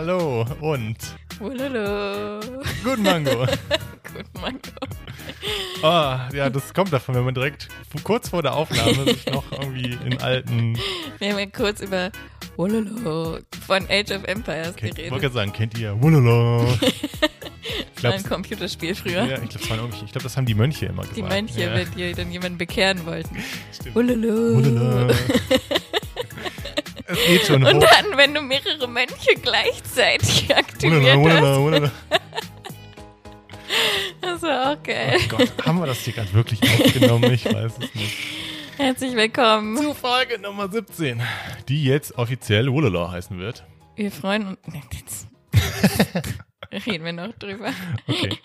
[0.00, 0.96] Hallo und
[1.40, 2.40] Ululu.
[2.82, 3.40] guten Mango.
[4.14, 4.58] Gut, Mango.
[5.82, 7.68] Oh, ja, das kommt davon, wenn man direkt
[8.02, 10.78] kurz vor der Aufnahme sich noch irgendwie in alten.
[11.18, 12.10] Wir haben ja kurz über
[12.56, 15.10] Ululu von Age of Empires Kennt, ich geredet.
[15.10, 15.92] wollte gerade sagen, kennt ihr?
[15.92, 16.78] Ich Das war
[17.96, 19.26] glaube, ein Computerspiel früher.
[19.26, 21.18] ja, ich glaub, das ich glaub, das haben die Mönche immer gesagt.
[21.18, 23.36] Die Mönche, ja, wenn die dann jemanden bekehren wollten.
[23.70, 23.96] stimmt.
[27.10, 27.88] Es geht schon Und hoch.
[27.90, 31.92] dann, wenn du mehrere Mönche gleichzeitig aktiviert Wulala, hast, wulala, wulala.
[34.20, 35.18] das war auch geil.
[35.24, 37.32] Oh Gott, haben wir das hier gerade wirklich aufgenommen?
[37.32, 38.16] Ich weiß es nicht.
[38.76, 39.76] Herzlich willkommen.
[39.76, 41.20] Zu Folge Nummer 17,
[41.68, 43.64] die jetzt offiziell Wulala heißen wird.
[43.96, 44.58] Wir freuen uns.
[44.66, 45.26] Nee, jetzt
[46.86, 47.70] reden wir noch drüber,
[48.06, 48.38] Okay.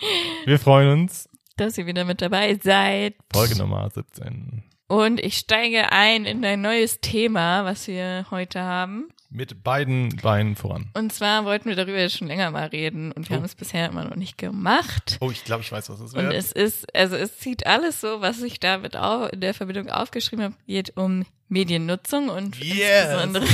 [0.46, 1.30] Wir freuen uns.
[1.58, 3.16] dass ihr wieder mit dabei seid.
[3.32, 4.64] Folge Nummer 17.
[4.88, 9.08] Und ich steige ein in ein neues Thema, was wir heute haben.
[9.32, 10.92] Mit beiden Beinen voran.
[10.94, 13.38] Und zwar wollten wir darüber schon länger mal reden und wir Oh.
[13.40, 15.18] haben es bisher immer noch nicht gemacht.
[15.20, 16.34] Oh, ich glaube, ich weiß, was es Und wird.
[16.34, 20.46] es ist, also es zieht alles so, was ich damit auch in der Verbindung aufgeschrieben
[20.46, 23.06] habe, geht um Mediennutzung und Yes.
[23.08, 23.46] insbesondere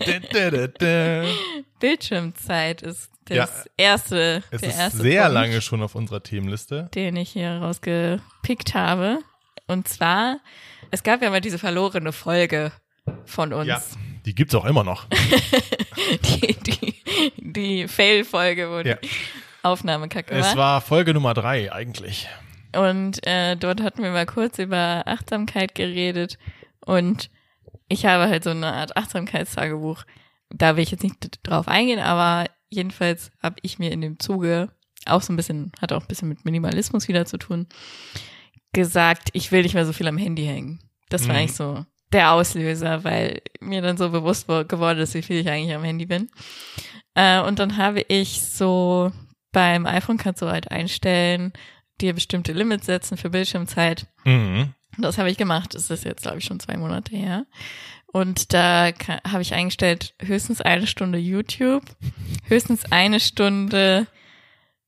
[0.00, 1.24] Da, da, da, da.
[1.78, 3.48] Bildschirmzeit ist das Ja.
[3.76, 6.90] erste, Es der ist erste sehr Punkt, lange schon auf unserer Themenliste.
[6.94, 9.20] den ich hier rausgepickt habe.
[9.66, 10.40] Und zwar,
[10.90, 12.72] es gab ja mal diese verlorene Folge
[13.24, 13.66] von uns.
[13.66, 13.82] Ja,
[14.26, 15.06] die gibt's auch immer noch.
[16.22, 16.94] Die, die,
[17.38, 18.96] die Fail-Folge, wo Ja.
[18.96, 19.08] die
[19.62, 20.56] Aufnahme kacke Es war.
[20.56, 22.28] war Folge Nummer drei eigentlich.
[22.76, 26.38] Und äh, dort hatten wir mal kurz über Achtsamkeit geredet.
[26.84, 27.30] Und
[27.88, 30.04] ich habe halt so eine Art Achtsamkeitstagebuch.
[30.50, 34.70] Da will ich jetzt nicht drauf eingehen, aber jedenfalls habe ich mir in dem Zuge
[35.06, 37.66] auch so ein bisschen, hat auch ein bisschen mit Minimalismus wieder zu tun,
[38.74, 40.80] gesagt, ich will nicht mehr so viel am Handy hängen.
[41.08, 41.40] Das war Mhm.
[41.40, 45.48] eigentlich so der Auslöser, weil mir dann so bewusst wo- geworden ist, wie viel ich
[45.48, 46.28] eigentlich am Handy bin.
[47.14, 49.10] Äh, und dann habe ich so
[49.52, 51.52] beim iPhone kannst du halt einstellen,
[52.00, 54.06] dir bestimmte Limits setzen für Bildschirmzeit.
[54.24, 54.74] Mhm.
[54.98, 55.74] Das habe ich gemacht.
[55.74, 57.46] Das ist jetzt, glaube ich, schon zwei Monate her.
[58.06, 58.92] Und da
[59.28, 61.82] habe ich eingestellt, höchstens eine Stunde YouTube,
[62.46, 64.06] höchstens eine Stunde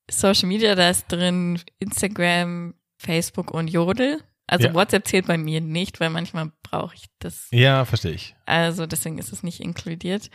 [0.09, 2.75] Social Media, da ist drin Instagram,
[3.07, 4.21] Facebook und Jodel.
[4.49, 4.75] Also Ja.
[4.75, 7.49] WhatsApp zählt bei mir nicht, weil manchmal brauche ich das.
[7.51, 8.37] Ja, verstehe ich.
[8.47, 10.31] Also deswegen ist es nicht inkludiert.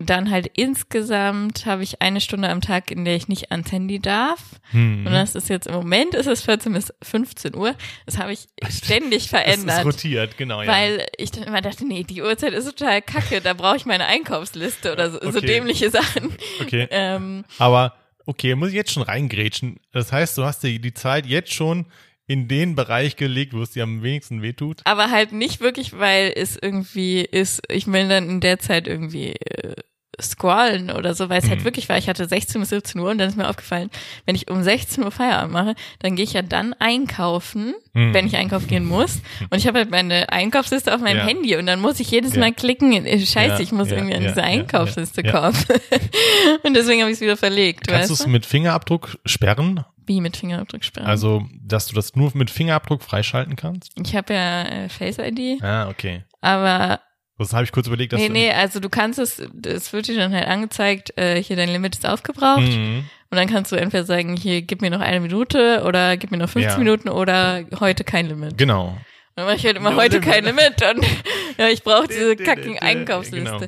[0.00, 3.70] Und dann halt insgesamt habe ich eine Stunde am Tag, in der ich nicht ans
[3.70, 4.40] Handy darf.
[4.72, 5.06] Mhm.
[5.06, 7.74] Und das ist jetzt im Moment ist es 14 bis 15 Uhr.
[8.04, 9.84] Das habe ich ständig es ist verändert.
[9.84, 10.68] rotiert, genau, ja.
[10.68, 14.06] Weil ich dann immer dachte, nee, die Uhrzeit ist total kacke, da brauche ich meine
[14.06, 15.46] Einkaufsliste oder so, so Okay.
[15.46, 16.36] dämliche Sachen.
[16.60, 16.88] okay.
[16.90, 17.94] Ähm, Aber
[18.26, 19.78] okay, muss ich jetzt schon reingrätschen.
[19.92, 21.86] Das heißt, du hast dir die Zeit jetzt schon
[22.26, 24.80] in den Bereich gelegt, wo es dir am wenigsten wehtut.
[24.84, 29.32] aber halt nicht wirklich, weil es irgendwie ist, ich will dann in der Zeit irgendwie
[29.34, 29.74] äh,
[30.22, 31.64] scrollen oder so, weil es halt Mhm.
[31.64, 33.90] wirklich war, ich hatte 16 bis 17 Uhr und dann ist mir aufgefallen,
[34.26, 38.14] wenn ich um 16 Uhr Feierabend mache, dann gehe ich ja dann einkaufen, Mhm.
[38.14, 39.20] wenn ich einkaufen gehen muss.
[39.50, 41.26] Und ich habe halt meine Einkaufsliste auf meinem Ja.
[41.26, 42.40] Handy und dann muss ich jedes Ja.
[42.40, 45.56] Mal klicken, äh, scheiße, Ja, ich muss irgendwie an diese Einkaufsliste kommen.
[46.62, 49.84] und deswegen habe ich es wieder verlegt, Kannst du es mit Fingerabdruck sperren?
[50.06, 51.06] Wie mit Fingerabdruck sperren.
[51.06, 53.90] Also, dass du das nur mit Fingerabdruck freischalten kannst?
[54.02, 56.24] ich habe ja äh, Face ID, Ah, okay.
[56.40, 57.00] aber
[57.38, 60.08] Das habe ich kurz überlegt, dass nee, du nee, also du kannst es, es wird
[60.08, 62.60] dir dann halt angezeigt, äh, hier dein Limit ist aufgebraucht.
[62.62, 63.04] Mhm.
[63.30, 66.36] Und dann kannst du entweder sagen, hier gib mir noch eine Minute oder gib mir
[66.38, 66.78] noch 15 Ja.
[66.78, 68.56] Minuten oder heute kein Limit.
[68.56, 68.88] Genau.
[68.90, 68.96] Und
[69.34, 70.30] dann mache ich halt immer No heute limit.
[70.32, 71.04] kein Limit und
[71.58, 73.50] ja, ich brauche diese kacken Einkaufsliste.
[73.50, 73.66] genau.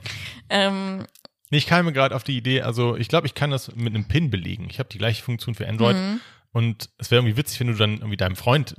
[0.49, 1.07] Ähm,
[1.51, 4.07] Ich kam mir gerade auf die Idee, also ich glaube, ich kann das mit einem
[4.09, 4.67] Pin belegen.
[4.71, 6.21] Ich habe die gleiche Funktion für Android mhm.
[6.53, 8.75] und es wäre irgendwie witzig, wenn du dann irgendwie deinem Freund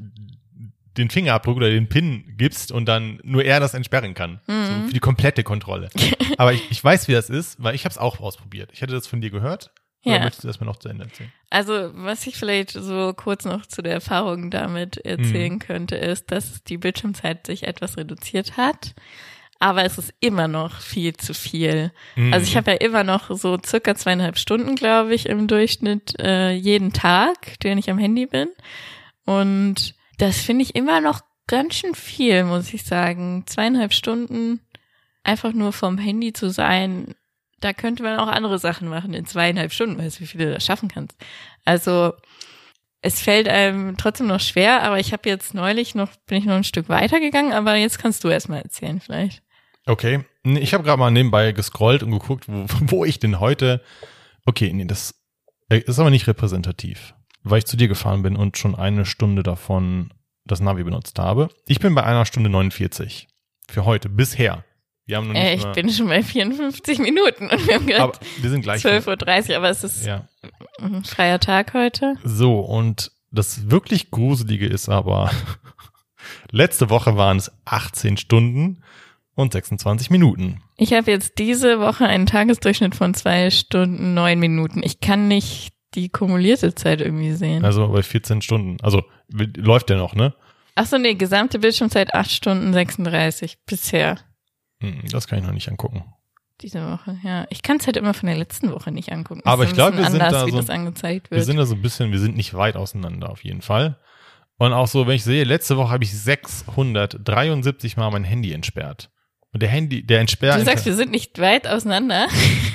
[0.98, 4.42] den Fingerabdruck oder den Pin gibst und dann nur er das entsperren kann.
[4.48, 4.66] Mhm.
[4.66, 5.90] So für die komplette Kontrolle.
[6.38, 8.72] Aber ich, ich weiß, wie das ist, weil ich habe es auch ausprobiert.
[8.74, 9.72] Ich hätte das von dir gehört.
[10.06, 10.22] Oder Ja.
[10.24, 11.32] möchtest du das mal noch zu Ende erzählen?
[11.50, 15.60] Also, was ich vielleicht so kurz noch zu der Erfahrung damit erzählen Mhm.
[15.60, 18.94] könnte, ist, dass die Bildschirmzeit sich etwas reduziert hat.
[19.60, 21.92] Aber es ist immer noch viel zu viel.
[22.16, 22.34] Mhm.
[22.34, 26.52] Also ich habe ja immer noch so circa zweieinhalb Stunden, glaube ich, im Durchschnitt äh,
[26.52, 28.50] jeden Tag, den ich am Handy bin.
[29.26, 33.44] Und das finde ich immer noch ganz schön viel, muss ich sagen.
[33.46, 34.62] Zweieinhalb Stunden
[35.24, 37.16] einfach nur vom Handy zu sein,
[37.60, 40.54] da könnte man auch andere Sachen machen in zweieinhalb Stunden, weißt du, wie viel du
[40.54, 41.18] das schaffen kannst.
[41.66, 42.14] Also
[43.02, 46.56] es fällt einem trotzdem noch schwer, aber ich habe jetzt neulich noch, bin ich noch
[46.56, 49.44] ein Stück weitergegangen, aber jetzt kannst du erst mal erzählen vielleicht.
[49.88, 50.24] Okay.
[50.44, 53.82] Ich habe gerade mal nebenbei gescrollt und geguckt, wo, wo ich denn heute.
[54.46, 55.16] Okay, nee, das
[55.70, 57.14] äh, ist aber nicht repräsentativ,
[57.44, 60.14] weil ich zu dir gefahren bin und schon eine Stunde davon
[60.46, 61.50] das Navi benutzt habe.
[61.68, 63.28] Ich bin bei einer Stunde 49
[63.70, 64.64] für heute bisher.
[65.06, 68.20] Wir haben noch nicht Äh, ich bin schon bei 54 Minuten und wir haben gerade
[68.42, 68.86] wir sind gleich.
[68.86, 70.28] 12.30 Uhr, aber es ist Ja.
[70.82, 72.16] ein freier Tag heute.
[72.24, 75.32] So, und das wirklich Gruselige ist aber,
[76.52, 78.84] letzte Woche waren es 18 Stunden
[79.38, 80.62] und 26 Minuten.
[80.76, 84.82] Ich habe jetzt diese Woche einen Tagesdurchschnitt von zwei Stunden, neun Minuten.
[84.84, 87.64] Ich kann nicht die kumulierte Zeit irgendwie sehen.
[87.64, 88.78] Also bei 14 Stunden.
[88.82, 90.34] Also läuft der noch, ne?
[90.76, 94.18] Ach so, nee, gesamte Bildschirmzeit acht Stunden 36 bisher
[94.82, 96.04] Hm, Das kann ich noch nicht angucken.
[96.62, 97.18] diese Woche.
[97.24, 99.42] Ja, ich kann es halt immer von der letzten Woche nicht angucken.
[99.46, 101.66] Aber Ist ich ein glaub, bisschen wir sind anders, da so- das Wir sind da
[101.66, 104.00] so ein bisschen, wir sind nicht weit auseinander auf jeden Fall.
[104.60, 109.10] Und auch so, wenn ich sehe, letzte Woche habe ich 673 Mal mein Handy entsperrt.
[109.54, 110.60] Und der Handy, der entsperrt.
[110.60, 112.28] du sagst, wir sind nicht weit auseinander.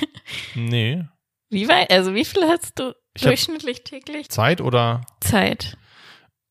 [0.55, 1.03] nee.
[1.49, 1.91] Wie weit?
[1.91, 5.01] Also wie viel hast du Ich durchschnittlich täglich Zeit oder?
[5.21, 5.77] Zeit?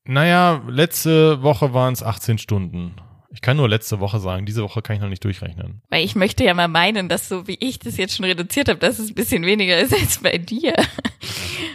[0.04, 2.96] Naja, letzte Woche waren es 18 Stunden.
[3.34, 4.44] Ich kann nur letzte Woche sagen.
[4.46, 5.80] Diese Woche kann ich noch nicht durchrechnen.
[5.88, 8.78] Weil ich möchte ja mal meinen, dass so wie ich das jetzt schon reduziert habe,
[8.78, 10.74] dass es ein bisschen weniger ist als bei dir.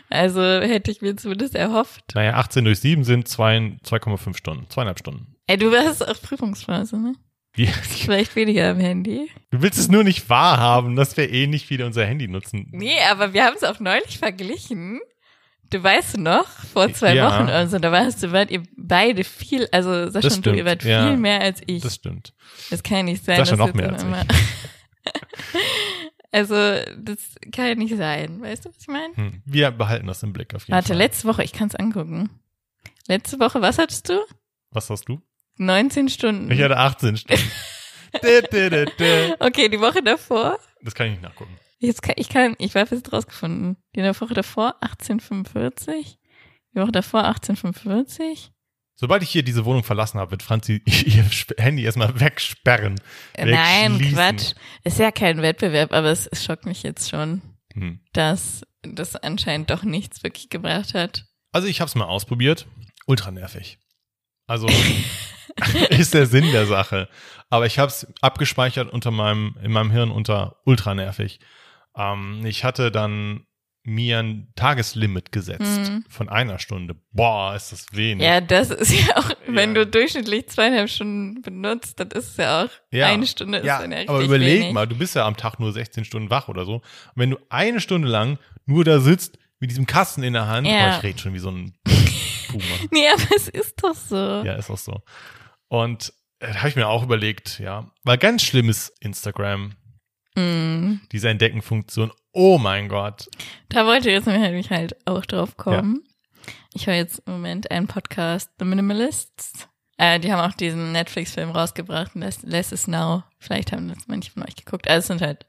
[0.10, 2.04] Also hätte ich mir zumindest erhofft.
[2.16, 4.70] Naja, 18 durch 7 sind zwei- 2,5 Stunden.
[4.70, 5.36] Zweieinhalb Stunden.
[5.48, 7.14] Ey, du warst auf Prüfungsphase, ne?
[7.57, 9.30] Die, Vielleicht weniger am Handy.
[9.51, 12.68] du willst es nur nicht wahrhaben, dass wir eh nicht wieder unser Handy nutzen.
[12.71, 15.00] Nee, aber wir haben es auch neulich verglichen.
[15.69, 17.27] Du weißt noch, vor zwei Ja.
[17.30, 20.63] Wochen oder so, da warst du, wart ihr beide viel, also Sascha und du, ihr
[20.65, 21.07] wart ja.
[21.07, 21.81] viel mehr als ich.
[21.83, 22.33] Das stimmt.
[22.69, 23.38] Das kann ja nicht sein.
[23.38, 24.25] Sascha noch mehr als einmal-
[26.31, 26.56] also,
[26.98, 27.19] das
[27.51, 28.42] kann ja nicht sein.
[28.42, 29.15] Weißt du, was ich meine?
[29.15, 29.42] Hm.
[29.45, 30.98] Wir behalten das im Blick auf jeden Warte, Fall.
[30.98, 32.30] letzte Woche, ich kann es angucken.
[33.07, 34.19] Letzte Woche, was hattest du?
[34.71, 35.21] Was hast du?
[35.57, 36.51] 19 Stunden.
[36.51, 37.44] Ich hatte 18 Stunden.
[39.39, 40.57] Okay, die Woche davor.
[40.81, 41.56] das kann ich nicht nachgucken.
[41.80, 43.77] Jetzt kann, ich kann, ich habe jetzt rausgefunden.
[43.95, 46.18] Die Woche davor 1845.
[46.74, 48.51] Die Woche davor 1845.
[48.95, 51.25] Sobald ich hier diese Wohnung verlassen habe, wird Franzi ihr
[51.57, 53.00] Handy erstmal wegsperren.
[53.38, 54.15] Nein, Wegschließen.
[54.15, 54.53] Quatsch.
[54.83, 57.42] Ist ja kein Wettbewerb, aber es, es schockt mich jetzt schon,
[57.74, 58.00] Hm.
[58.13, 61.25] dass das anscheinend doch nichts wirklich gebracht hat.
[61.51, 62.65] Also ich habe es mal ausprobiert.
[63.06, 63.77] Ultra nervig.
[64.48, 64.68] Also
[65.89, 67.07] ist der Sinn der Sache.
[67.50, 71.39] Aber ich habe es abgespeichert unter meinem, in meinem Hirn unter ultra nervig.
[71.95, 73.44] Ähm, ich hatte dann
[73.89, 76.04] mir ein Tageslimit gesetzt Mhm.
[76.09, 76.98] von einer Stunde.
[77.13, 78.25] Boah, ist das wenig.
[78.27, 79.86] Ja, das ist ja auch, wenn Ja.
[79.86, 83.07] du durchschnittlich zweieinhalb Stunden benutzt, das ist ja auch Ja.
[83.07, 84.74] eine Stunde ist Ja, dann ja richtig aber überleg wenig.
[84.74, 86.75] mal, du bist ja am Tag nur 16 Stunden wach oder so.
[86.75, 86.83] Und
[87.15, 90.92] wenn du eine Stunde lang nur da sitzt mit diesem Kasten in der Hand, Ja.
[90.92, 91.74] oh, ich rede schon wie so ein
[92.50, 92.63] Puma.
[92.92, 94.15] Nee, aber es ist doch so.
[94.18, 95.01] Ja, ist auch so.
[95.68, 99.75] Und äh, da habe ich mir auch überlegt, ja, weil ganz schlimm ist Instagram,
[100.36, 101.00] Mm.
[101.12, 102.12] diese Entdeckenfunktion.
[102.31, 103.28] Oh mein Gott.
[103.69, 106.04] Da wollte jetzt nämlich halt auch drauf kommen.
[106.75, 109.68] Ich höre jetzt im Moment einen Podcast, The Minimalists.
[109.98, 113.24] Äh, die haben auch diesen Netflix-Film rausgebracht, Less, Less is Now.
[113.40, 114.88] Vielleicht haben das manche von euch geguckt.
[114.88, 115.48] Also es sind halt,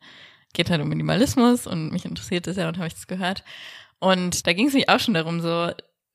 [0.55, 3.45] geht halt um Minimalismus und mich interessiert das ja und habe ich das gehört.
[3.99, 5.71] Und da ging es mich auch schon darum, so,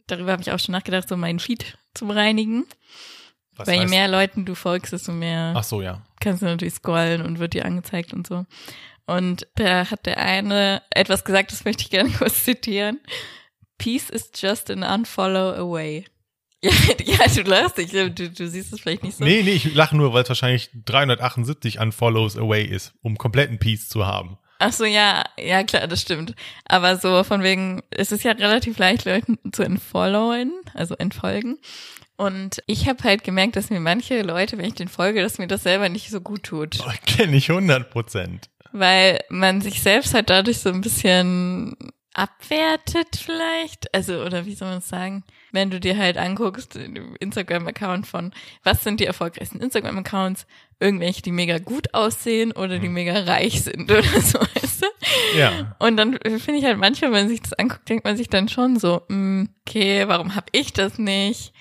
[0.07, 2.65] darüber habe ich auch schon nachgedacht, so meinen Feed zu bereinigen.
[3.55, 6.01] Was Weil je heißt- mehr Leuten du folgst, desto mehr Ach so, ja.
[6.19, 8.45] kannst du natürlich scrollen und wird dir angezeigt und so.
[9.05, 12.99] Und da hat der eine etwas gesagt, das möchte ich gerne kurz zitieren.
[13.77, 16.05] Peace is just an unfollow away.
[16.63, 16.71] Ja,
[17.03, 19.23] ja du lachst, ich, du, du siehst es vielleicht nicht so.
[19.25, 23.89] Nee, nee, ich lache nur, weil es wahrscheinlich 378 Unfollows away ist, um kompletten Peace
[23.89, 24.37] zu haben.
[24.59, 26.35] Ach so, ja, ja klar, das stimmt.
[26.63, 31.57] Aber so von wegen, es ist ja relativ leicht, Leuten zu entfollowen, also entfolgen.
[32.15, 35.47] Und ich habe halt gemerkt, dass mir manche Leute, wenn ich den folge, dass mir
[35.47, 36.77] das selber nicht so gut tut.
[36.85, 38.49] Oh, Kenne ich 100 Prozent.
[38.71, 41.75] weil man sich selbst halt dadurch so ein bisschen
[42.15, 46.75] abwertet vielleicht, also oder wie soll man es sagen, wenn du dir halt anguckst,
[47.19, 48.31] Instagram-Account von,
[48.63, 50.45] was sind die erfolgreichsten Instagram-Accounts,
[50.79, 55.37] irgendwelche, die mega gut aussehen oder die mega reich sind oder so, weißt du?
[55.39, 55.75] Ja.
[55.79, 58.47] Und dann finde ich halt manchmal, wenn man sich das anguckt, denkt man sich dann
[58.49, 61.53] schon so, mm, okay, warum hab ich das nicht?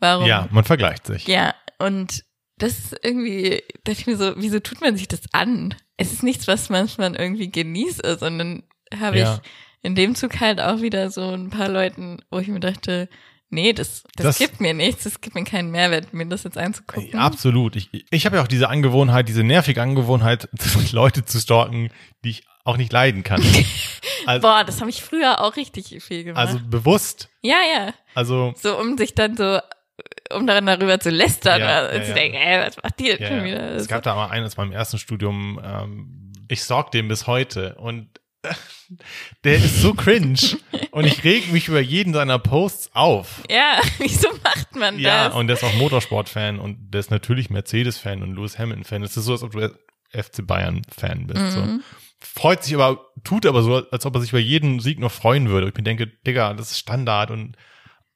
[0.00, 0.26] Warum?
[0.26, 1.26] Ja, man vergleicht sich.
[1.26, 2.24] Ja, und
[2.56, 5.74] das ist irgendwie, da dachte ich mir so, wieso tut man sich das an?
[5.96, 8.62] Es ist nichts, was manchmal irgendwie genieße, sondern
[8.98, 9.34] habe Ja.
[9.34, 9.50] ich
[9.82, 13.08] in dem Zug halt auch wieder so ein paar Leuten, wo ich mir dachte,
[13.48, 16.58] nee, das, das, Das- gibt mir nichts, das gibt mir keinen Mehrwert, mir das jetzt
[16.58, 17.10] anzugucken.
[17.12, 17.76] Ja, Absolut.
[17.76, 20.48] Ich, ich habe ja auch diese Angewohnheit, diese nervige Angewohnheit,
[20.92, 21.90] Leute zu stalken,
[22.24, 23.42] die ich auch nicht leiden kann.
[24.26, 26.46] Also, Boah, das habe ich früher auch richtig viel gemacht.
[26.46, 27.30] also bewusst.
[27.40, 27.94] ja, ja.
[28.14, 29.60] Also So, um sich dann so,
[30.32, 32.14] um daran darüber zu lästern, Ja, oder ja, zu ja.
[32.14, 33.44] denken, ey, was macht die ja, schon ja.
[33.44, 33.70] wieder?
[33.74, 37.74] es gab da mal einen aus meinem ersten Studium, ähm, ich stalk den bis heute
[37.76, 38.08] und
[39.44, 40.38] der ist so cringe
[40.92, 43.42] und ich reg mich über jeden seiner Posts auf.
[43.50, 45.36] ja, wieso macht man Ja, das?
[45.36, 49.02] und der ist auch Motorsport-Fan und der ist natürlich Mercedes-Fan und Lewis Hamilton-Fan.
[49.02, 49.68] Es ist so, als ob du
[50.12, 51.40] FC Bayern-Fan bist.
[51.40, 51.50] Mhm.
[51.50, 51.78] So.
[52.22, 55.48] Freut sich aber, tut aber so, als ob er sich über jeden Sieg noch freuen
[55.48, 55.68] würde.
[55.68, 57.56] Ich mir denke, Digga, das ist Standard und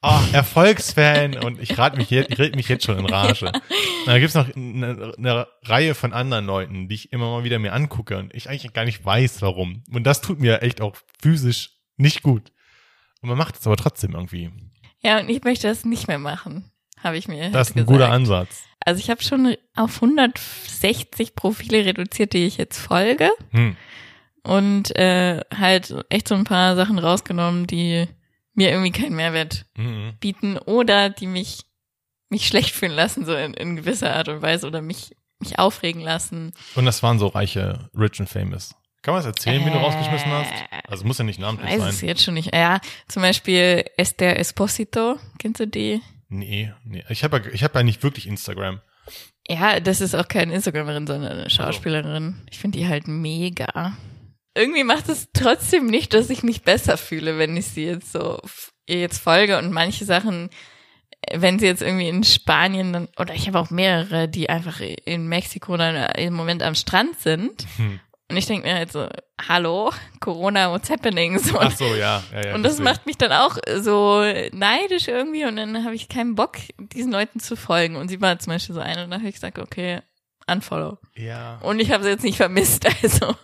[0.04, 3.46] ah, Erfolgsfan und ich rate mich jetzt, ich red mich jetzt schon in Rage.
[3.46, 3.62] Und
[4.06, 7.73] da gibt's noch eine, eine Reihe von anderen Leuten, die ich immer mal wieder mir
[7.73, 9.82] angucke und ich eigentlich gar nicht weiß, warum.
[9.92, 12.52] Und das tut mir echt auch physisch nicht gut.
[13.23, 14.50] Und man macht es aber trotzdem irgendwie.
[15.00, 16.70] Ja, und ich möchte das nicht mehr machen,
[17.02, 17.87] habe ich mir Das ist ein gesagt.
[17.88, 18.64] guter Ansatz.
[18.80, 23.76] Also ich habe schon auf 160 Profile reduziert, die ich jetzt folge Hm.
[24.42, 28.06] und äh, halt echt so ein paar Sachen rausgenommen, die
[28.54, 30.14] mir irgendwie keinen Mehrwert Mhm.
[30.20, 31.64] bieten oder die mich
[32.30, 36.00] mich schlecht fühlen lassen, so in, in gewisser Art und Weise oder mich mich aufregen
[36.00, 36.52] lassen.
[36.75, 38.75] Und das waren so reiche, rich and famous.
[39.02, 40.50] Kann man es erzählen, wie du Äh, rausgeschmissen hast?
[40.88, 42.08] Also muss ja nicht Ich namentlich weiß es sein.
[42.08, 42.54] jetzt schon nicht.
[42.54, 46.00] Ja, zum Beispiel Esther Esposito, kennst du die?
[46.28, 47.04] Nee, nee.
[47.11, 48.80] Ich habe ja, ich hab ja nicht wirklich Instagram.
[49.46, 52.40] Ja, das ist auch keine Instagramerin, sondern eine Schauspielerin.
[52.50, 53.92] Ich finde die halt mega.
[54.54, 58.40] Irgendwie macht es trotzdem nicht, dass ich mich besser fühle, wenn ich sie jetzt so
[58.87, 60.50] ihr jetzt folge und manche Sachen,
[61.23, 64.80] äh, wenn sie jetzt irgendwie in Spanien dann, oder ich habe auch mehrere, die einfach
[64.80, 67.66] in Mexiko dann im Moment am Strand sind.
[67.76, 68.00] Hm.
[68.30, 69.06] Und ich denke mir halt so,
[69.49, 71.38] hallo, Corona, what's happening?
[71.38, 72.23] So, Ach so, ja.
[72.32, 76.08] ja, ja und das macht mich dann auch so neidisch irgendwie und dann habe ich
[76.08, 77.96] keinen Bock, diesen Leuten zu folgen.
[77.96, 80.00] Und sie war zum Beispiel so eine und dann habe ich gesagt, okay,
[80.46, 80.99] unfollow.
[81.14, 81.58] Ja.
[81.58, 83.37] Und ich habe sie jetzt nicht vermisst, also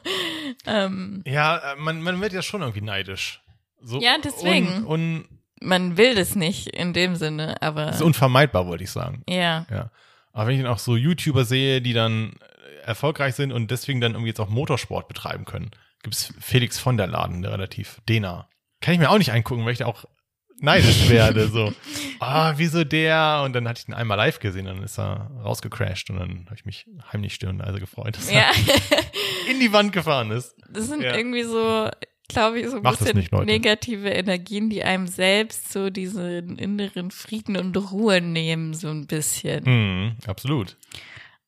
[0.71, 3.43] ähm, Ja, äh, man, man wird ja schon irgendwie neidisch.
[3.83, 4.85] So Ja, deswegen.
[4.85, 5.25] Un, un,
[5.61, 9.23] man will das nicht in dem Sinne, aber so unvermeidbar, wollte ich sagen.
[9.29, 9.67] ja.
[9.71, 9.91] Ja.
[10.33, 14.01] Aber wenn ich dann auch so YouTuber sehe, die dann äh, erfolgreich sind und deswegen
[14.01, 15.73] dann irgendwie jetzt auch Motorsport betreiben können,
[16.05, 18.49] gibt's Felix von der Laden, der relativ Dena.
[18.81, 20.05] Kann ich mir auch nicht angucken, weil ich da auch
[20.61, 21.49] neidisch werde.
[21.49, 21.73] So,
[22.21, 23.43] ah, wieso der?
[23.45, 26.55] Und dann hatte ich ihn einmal live gesehen, dann ist er rausgecrashed und dann habe
[26.57, 30.55] ich mich heimlich stirn also gefreut, dass Ja, er in die Wand gefahren ist.
[30.69, 31.17] das sind Ja.
[31.17, 31.89] irgendwie so,
[32.29, 37.11] glaube ich, so ein Macht bisschen nicht, negative Energien, die einem selbst so diesen inneren
[37.11, 39.65] Frieden und Ruhe nehmen, so ein bisschen.
[39.65, 40.77] Mhm, absolut.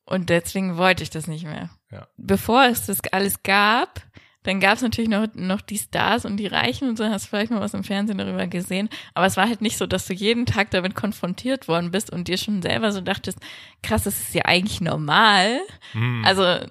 [0.04, 1.70] Und deswegen wollte ich das nicht mehr.
[1.90, 2.08] Ja.
[2.16, 4.02] Bevor es das alles gab,
[4.44, 7.50] dann gab es natürlich noch, noch die Stars und die Reichen und so, hast vielleicht
[7.50, 8.88] mal was im Fernsehen darüber gesehen.
[9.14, 12.28] Aber es war halt nicht so, dass du jeden Tag damit konfrontiert worden bist und
[12.28, 13.38] dir schon selber so dachtest,
[13.82, 15.60] krass, das ist ja eigentlich normal.
[15.94, 16.24] Mhm.
[16.26, 16.66] Also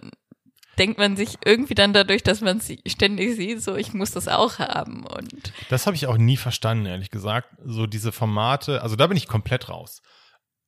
[0.78, 4.28] denkt man sich irgendwie dann dadurch, dass man sie ständig sieht, so ich muss das
[4.28, 5.06] auch haben.
[5.06, 7.50] Und Das habe ich auch nie verstanden, ehrlich gesagt.
[7.64, 10.02] So diese Formate, also da bin ich komplett raus.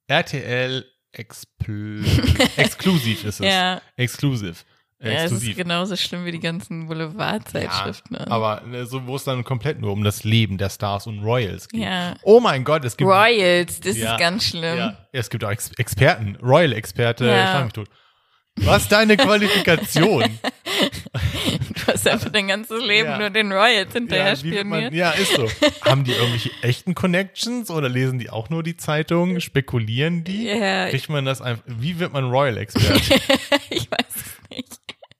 [0.07, 2.03] RTL Expl
[2.57, 3.45] exklusiv ist es.
[3.45, 4.65] ja, Exklusiv.
[5.03, 8.17] Ja, es ist genauso schlimm wie die ganzen Boulevardzeitschriften.
[8.17, 8.31] ne?
[8.31, 11.67] aber äh, so, wo es dann komplett nur um das Leben der Stars und Royals
[11.67, 11.81] geht.
[11.81, 12.15] ja.
[12.23, 14.77] Oh mein Gott, es gibt Royals, das Ja, ist ganz schlimm.
[14.77, 17.65] ja, es gibt auch Ex Experten, Royal-Experte, Ja.
[17.65, 17.87] ich tot.
[18.57, 20.25] Was deine Qualifikation?
[21.85, 23.17] Du hast einfach dein ganzes Leben Ja.
[23.17, 24.93] nur den Royals hinterher wie wird man, spioniert.
[24.93, 25.49] ja, ist so.
[25.83, 29.39] Haben die irgendwelche echten Connections oder lesen die auch nur die Zeitung?
[29.41, 30.45] Spekulieren die?
[30.45, 31.63] Ja, Kriegt man das einfach?
[31.67, 32.99] Wie wird man Royal-Experte?
[33.69, 34.79] ich weiß es nicht.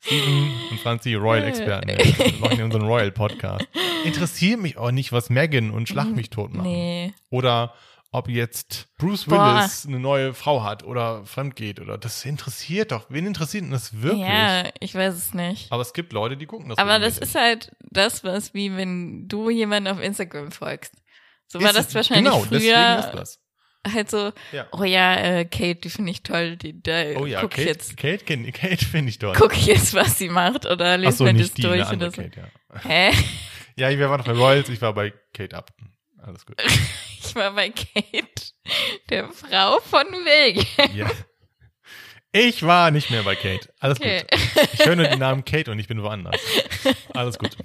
[0.10, 1.88] 27 Royal-Experten.
[1.90, 3.68] Wir machen hier unseren Royal-Podcast.
[4.04, 6.72] Interessiert mich auch nicht, was Megan und Schlag mich tot machen.
[6.72, 7.14] Nee.
[7.30, 7.74] Oder
[8.12, 9.56] ob jetzt Bruce Boah.
[9.56, 13.06] Willis eine neue Frau hat oder fremd geht oder das interessiert doch.
[13.10, 14.22] Wen interessiert denn das wirklich?
[14.22, 15.72] Ja, ich weiß es nicht.
[15.72, 16.78] Aber es gibt Leute, die gucken das.
[16.78, 20.94] Aber das ist halt das, was wie wenn du jemanden auf Instagram folgst.
[21.48, 23.40] So war Ist das wahrscheinlich genau, deswegen früher ist das.
[23.92, 24.68] Halt so, Ja.
[24.72, 27.98] oh ja, äh, Kate, die finde ich toll, die da Oh ja, guck Kate, jetzt,
[27.98, 29.36] Kate, Kate, Kate finde ich toll.
[29.38, 32.12] guck ich jetzt, was sie macht oder lese so, mir das die, durch eine oder
[32.12, 32.22] so.
[32.22, 32.40] Kate,
[32.74, 32.80] ja.
[32.82, 33.12] Hä?
[33.76, 35.92] Ja, wir waren noch bei Royals, ich war bei Kate Upton.
[36.22, 36.62] Alles gut.
[37.26, 38.52] Ich war bei Kate,
[39.10, 40.68] der Frau von Weg.
[40.96, 41.10] Ja.
[42.32, 43.72] Ich war nicht mehr bei Kate.
[43.80, 44.24] Alles Okay.
[44.30, 44.70] gut.
[44.74, 46.40] Ich höre nur den Namen Kate und ich bin woanders.
[47.14, 47.56] Alles gut.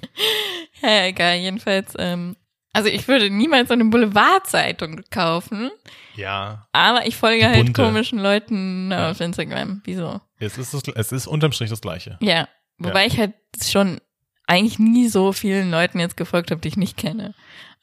[0.83, 2.37] Ja, egal, jedenfalls, ähm,
[2.79, 5.71] also ich würde niemals eine Boulevardzeitung kaufen,
[6.15, 7.73] Ja, aber ich folge Die halt bunte.
[7.83, 9.11] komischen Leuten Ja.
[9.11, 9.83] auf Instagram.
[9.85, 10.21] Wieso?
[10.39, 12.17] es ist, das, es ist unterm Strich das Gleiche.
[12.21, 14.01] Ja, wobei ich halt schon
[14.47, 17.35] eigentlich nie so vielen Leuten jetzt gefolgt habe, die ich nicht kenne.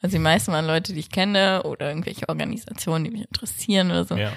[0.01, 4.05] Also die meisten waren Leute, die ich kenne oder irgendwelche Organisationen, die mich interessieren oder
[4.05, 4.15] so.
[4.15, 4.31] Ja.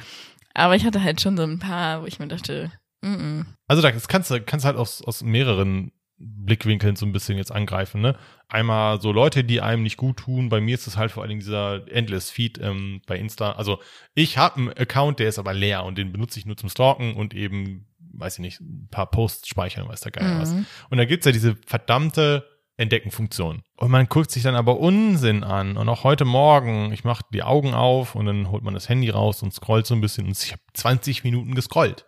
[0.54, 2.70] Aber ich hatte halt schon so ein paar, wo ich mir dachte,
[3.02, 3.44] mm -mm.
[3.66, 8.00] Also das kannst du kannst halt aus, aus mehreren Blickwinkeln so ein bisschen jetzt angreifen,
[8.00, 8.16] ne?
[8.48, 10.48] Einmal so Leute, die einem nicht gut tun.
[10.48, 13.52] Bei mir ist es halt vor allen Dingen dieser Endless Feed ähm, bei Insta.
[13.52, 13.78] Also
[14.14, 17.14] ich habe einen Account, der ist aber leer und den benutze ich nur zum Stalken
[17.14, 20.52] und eben, weiß ich nicht, ein paar Posts speichern, weiß der was.
[20.52, 20.66] Mhm.
[20.90, 22.48] Und da gibt's ja diese verdammte
[22.78, 23.62] Entdecken-Funktion.
[23.76, 25.76] Und man guckt sich dann aber Unsinn an.
[25.76, 29.10] Und auch heute Morgen, ich mache die Augen auf und dann holt man das Handy
[29.10, 30.26] raus und scrollt so ein bisschen.
[30.26, 32.06] Und ich habe 20 Minuten gescrollt.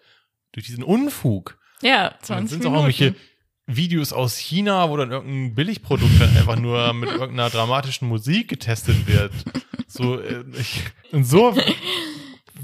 [0.52, 1.58] Durch diesen Unfug.
[1.82, 2.90] Ja, Und dann 20 sind es auch Minuten.
[2.90, 3.16] irgendwelche
[3.76, 9.06] Videos aus China, wo dann irgendein Billigprodukt dann einfach nur mit irgendeiner dramatischen Musik getestet
[9.06, 9.32] wird.
[9.86, 11.54] So, äh, ich, und so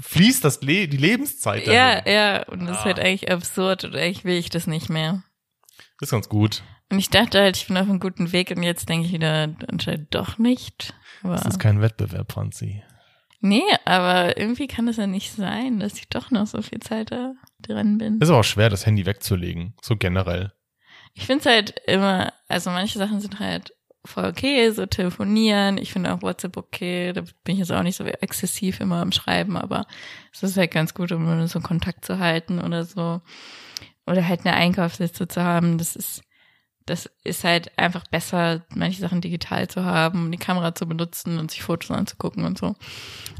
[0.01, 1.73] fließt das Le die Lebenszeit dahin.
[1.73, 2.85] ja, ja, und das ist Ah.
[2.85, 5.23] halt eigentlich absurd und eigentlich will ich das nicht mehr.
[6.01, 6.63] Ist ganz gut.
[6.89, 9.49] Und ich dachte halt, ich bin auf einem guten Weg und jetzt denke ich wieder,
[9.67, 10.93] anscheinend doch nicht.
[11.23, 12.81] Aber Das ist kein Wettbewerb, Franzi.
[13.41, 17.11] nee, aber irgendwie kann das ja nicht sein, dass ich doch noch so viel Zeit
[17.11, 18.19] da dran bin.
[18.21, 19.73] Ist aber auch schwer, das Handy wegzulegen.
[19.81, 20.53] So generell.
[21.17, 23.73] Ich finde es halt immer, also manche Sachen sind halt
[24.05, 25.79] voll okay, so telefonieren.
[25.79, 27.11] Ich finde auch WhatsApp okay.
[27.11, 29.87] Da bin ich jetzt auch nicht so exzessiv immer am Schreiben, aber
[30.31, 33.21] es ist halt ganz gut, um so Kontakt zu halten oder so.
[34.05, 35.79] Oder halt eine Einkaufsliste zu haben.
[35.79, 36.21] Das ist,
[36.85, 41.49] das ist halt einfach besser, manche Sachen digital zu haben, die Kamera zu benutzen und
[41.49, 42.75] sich Fotos anzugucken und so.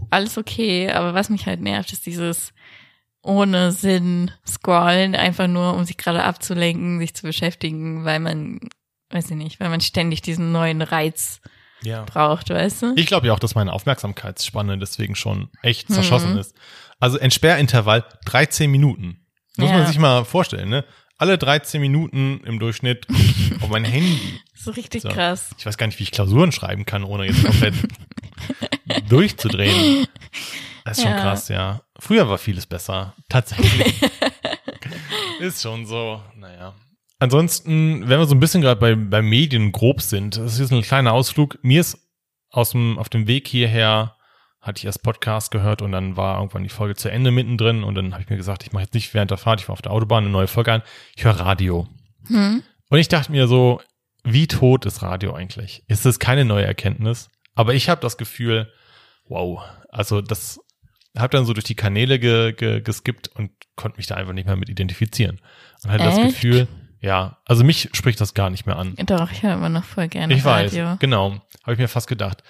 [0.09, 2.53] Alles okay, aber was mich halt nervt, ist dieses
[3.27, 8.59] ohne Sinn scrollen, einfach nur, um sich gerade abzulenken, sich zu beschäftigen, weil man,
[9.11, 11.41] weiß ich nicht, weil man ständig diesen neuen Reiz
[11.83, 12.03] Ja.
[12.05, 12.93] braucht, weißt du?
[12.95, 15.93] Ich glaube ja auch, dass meine Aufmerksamkeitsspanne deswegen schon echt Mhm.
[15.95, 16.55] zerschossen ist.
[16.99, 19.25] Also Entsperrintervall 13 Minuten.
[19.57, 19.77] Muss Ja.
[19.77, 20.85] man sich mal vorstellen, ne?
[21.19, 23.07] Alle 13 Minuten im Durchschnitt
[23.61, 24.39] auf mein Handy.
[24.55, 25.09] So richtig So.
[25.09, 25.49] krass.
[25.57, 27.73] Ich weiß gar nicht, wie ich Klausuren schreiben kann, ohne jetzt komplett
[29.09, 30.07] durchzudrehen.
[30.85, 31.19] Das ist schon Ja.
[31.21, 31.81] krass, ja.
[31.99, 33.15] Früher war vieles besser.
[33.29, 34.01] Tatsächlich.
[35.39, 36.75] ist schon so, naja.
[37.19, 40.71] Ansonsten, wenn wir so ein bisschen gerade bei, bei Medien grob sind, das ist jetzt
[40.71, 41.57] ein kleiner Ausflug.
[41.63, 41.97] Mir ist
[42.49, 44.15] aus dem, auf dem Weg hierher,
[44.61, 47.95] hatte ich erst Podcast gehört und dann war irgendwann die Folge zu Ende mittendrin und
[47.95, 49.81] dann habe ich mir gesagt, ich mache jetzt nicht während der Fahrt, ich war auf
[49.81, 50.83] der Autobahn eine neue Folge an,
[51.15, 51.87] ich höre Radio.
[52.27, 52.63] Hm?
[52.89, 53.81] Und ich dachte mir so,
[54.23, 55.83] wie tot ist Radio eigentlich?
[55.87, 57.29] Ist es keine neue Erkenntnis?
[57.55, 58.71] Aber ich habe das Gefühl,
[59.27, 60.59] wow, also das
[61.17, 64.45] habe dann so durch die Kanäle ge, ge, geskippt und konnte mich da einfach nicht
[64.45, 65.39] mehr mit identifizieren.
[65.83, 66.27] Und hatte das Echt?
[66.27, 66.67] Gefühl,
[66.99, 68.95] ja, also mich spricht das gar nicht mehr an.
[69.05, 70.97] Doch, ich höre immer noch voll gerne Ich weiß, Radio.
[70.99, 72.43] genau, habe ich mir fast gedacht.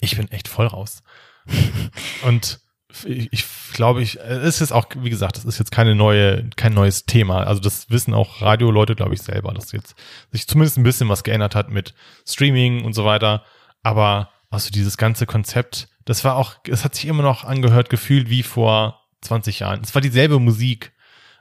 [0.00, 1.02] Ich bin echt voll raus.
[2.26, 2.60] und
[3.04, 6.72] ich, ich glaube, ich, es ist auch, wie gesagt, das ist jetzt keine neue, kein
[6.72, 7.44] neues Thema.
[7.44, 9.94] Also das wissen auch Radioleute, glaube ich, selber, dass jetzt
[10.32, 11.94] sich zumindest ein bisschen was geändert hat mit
[12.26, 13.44] Streaming und so weiter.
[13.82, 18.30] Aber also dieses ganze Konzept, das war auch, es hat sich immer noch angehört, gefühlt
[18.30, 19.82] wie vor 20 Jahren.
[19.82, 20.94] Es war dieselbe Musik.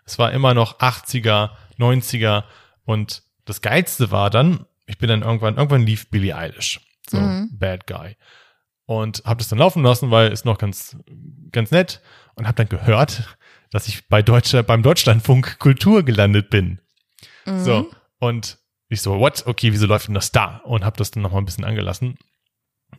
[0.03, 2.43] Es war immer noch 80er, 90er
[2.83, 6.81] und das Geilste war dann, ich bin dann irgendwann, irgendwann lief Billie Eilish.
[7.09, 7.49] So, Mhm.
[7.53, 8.17] Bad Guy.
[8.85, 10.97] Und habe das dann laufen lassen, weil ist noch ganz,
[11.53, 12.01] ganz nett
[12.35, 13.37] und habe dann gehört,
[13.71, 16.81] dass ich bei Deutscher, beim Deutschlandfunk Kultur gelandet bin.
[17.45, 17.63] Mhm.
[17.63, 18.57] So, und
[18.89, 19.45] ich so, what?
[19.47, 20.57] Okay, wieso läuft denn das da?
[20.65, 22.17] Und habe das dann nochmal ein bisschen angelassen.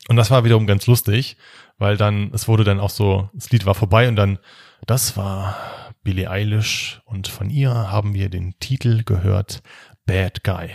[0.08, 1.36] Und das war wiederum ganz lustig,
[1.76, 4.38] weil dann, es wurde dann auch so, das Lied war vorbei und dann,
[4.86, 5.56] das war
[6.02, 9.62] Billie Eilish und von ihr haben wir den Titel gehört,
[10.06, 10.70] Bad Guy.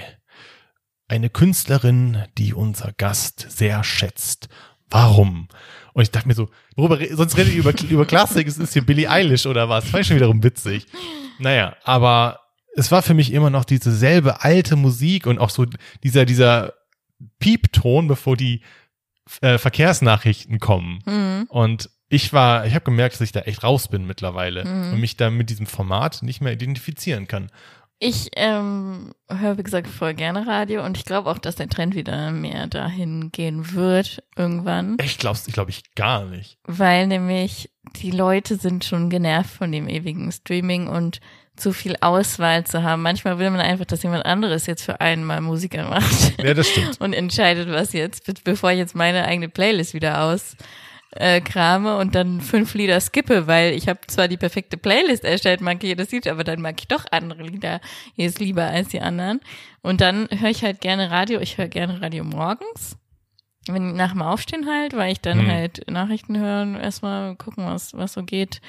[1.08, 4.50] Eine Künstlerin, die unser Gast sehr schätzt.
[4.92, 5.48] Warum?
[5.94, 8.86] Und ich dachte mir so, worüber, sonst redet ihr über, über Klassik, es ist hier
[8.86, 9.86] Billie Eilish oder was?
[9.86, 10.86] Fand ich schon wiederum witzig.
[11.40, 12.42] Naja, aber
[12.76, 15.66] es war für mich immer noch diese selbe alte Musik und auch so
[16.04, 16.74] dieser, dieser
[17.40, 18.62] Piepton, bevor die
[19.42, 21.00] äh, Verkehrsnachrichten kommen.
[21.06, 21.46] Mhm.
[21.50, 24.94] Und ich war, ich habe gemerkt, dass ich da echt raus bin mittlerweile Mhm.
[24.94, 27.50] und mich da mit diesem Format nicht mehr identifizieren kann.
[28.00, 31.96] Ich ähm, höre, wie gesagt, voll gerne Radio und ich glaube auch, dass der Trend
[31.96, 36.58] wieder mehr dahin gehen wird irgendwann, Ich glaub's, ich glaube ich gar nicht.
[36.66, 41.20] weil nämlich die Leute sind schon genervt von dem ewigen Streaming und
[41.56, 43.04] zu viel Auswahl zu haben.
[43.04, 46.68] Manchmal will man einfach, dass jemand anderes jetzt für einen mal Musiker macht Ja, das
[46.70, 46.96] stimmt.
[47.00, 50.56] und entscheidet, was jetzt, be- bevor ich jetzt meine eigene Playlist wieder aus
[51.12, 55.62] äh, krame und dann fünf Lieder skippe, weil ich habe zwar die perfekte Playlist erstellt,
[55.62, 57.82] mag jedes Lied, aber dann mag ich doch andere Lieder
[58.16, 59.40] jetzt lieber als die anderen.
[59.84, 61.40] Und dann höre ich halt gerne Radio.
[61.40, 62.98] Ich höre gerne Radio morgens.
[63.68, 65.48] Wenn nach dem Aufstehen halt, weil ich dann Hm.
[65.48, 68.62] halt Nachrichten hören, erstmal gucken, was, was so geht.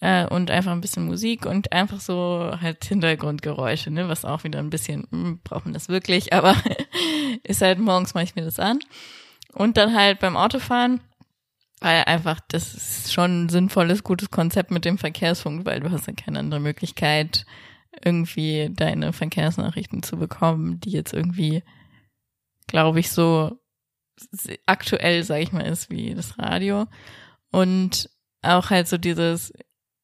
[0.00, 4.58] Äh, und einfach ein bisschen Musik und einfach so halt Hintergrundgeräusche, ne, was auch wieder
[4.58, 6.56] ein bisschen, hm, braucht man das wirklich, aber
[7.44, 8.78] ist halt morgens mache ich mir das an.
[9.52, 11.00] Und dann halt beim Autofahren,
[11.80, 16.06] weil einfach, das ist schon ein sinnvolles, gutes Konzept mit dem Verkehrsfunk, weil du hast
[16.06, 17.44] ja keine andere Möglichkeit,
[18.02, 21.62] irgendwie deine Verkehrsnachrichten zu bekommen, die jetzt irgendwie,
[22.68, 23.59] glaube ich, so
[24.66, 26.86] aktuell, sag ich mal, ist wie das Radio.
[27.50, 28.10] Und
[28.42, 29.52] auch halt so dieses,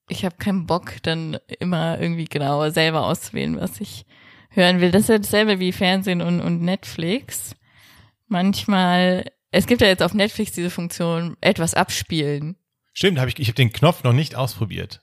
[0.08, 4.06] ich habe keinen Bock, dann immer irgendwie genau selber auszuwählen, was ich
[4.50, 4.90] hören will.
[4.90, 7.54] Das ist ja dasselbe wie Fernsehen und, und Netflix.
[8.26, 12.56] Manchmal, es gibt ja jetzt auf Netflix diese Funktion, etwas abspielen.
[12.92, 15.02] Stimmt, hab ich, ich habe den Knopf noch nicht ausprobiert.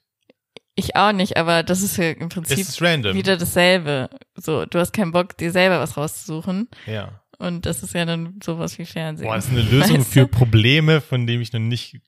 [0.76, 4.10] Ich auch nicht, aber das ist ja im Prinzip wieder dasselbe.
[4.36, 6.68] So, du hast keinen Bock, dir selber was rauszusuchen.
[6.88, 7.23] Ja.
[7.40, 9.28] Und das ist ja dann sowas wie Fernsehen.
[9.28, 10.28] Boah, das ist eine Lösung Weißt für du?
[10.28, 12.00] Probleme, von denen ich noch nicht,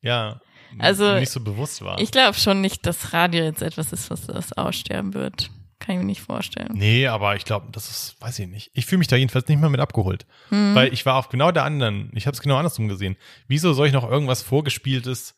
[0.00, 0.40] ja,
[0.78, 2.00] Also, nicht so bewusst war.
[2.00, 5.50] Ich glaube schon nicht, dass Radio jetzt etwas ist, was das aussterben wird.
[5.78, 6.70] Kann ich mir nicht vorstellen.
[6.74, 8.70] Nee, aber ich glaube, das ist, weiß ich nicht.
[8.72, 10.26] Ich fühle mich da jedenfalls nicht mehr mit abgeholt.
[10.50, 10.76] Hm.
[10.76, 13.16] Weil ich war auf genau der anderen, ich habe es genau andersrum gesehen.
[13.48, 15.34] Wieso soll ich noch irgendwas vorgespieltes,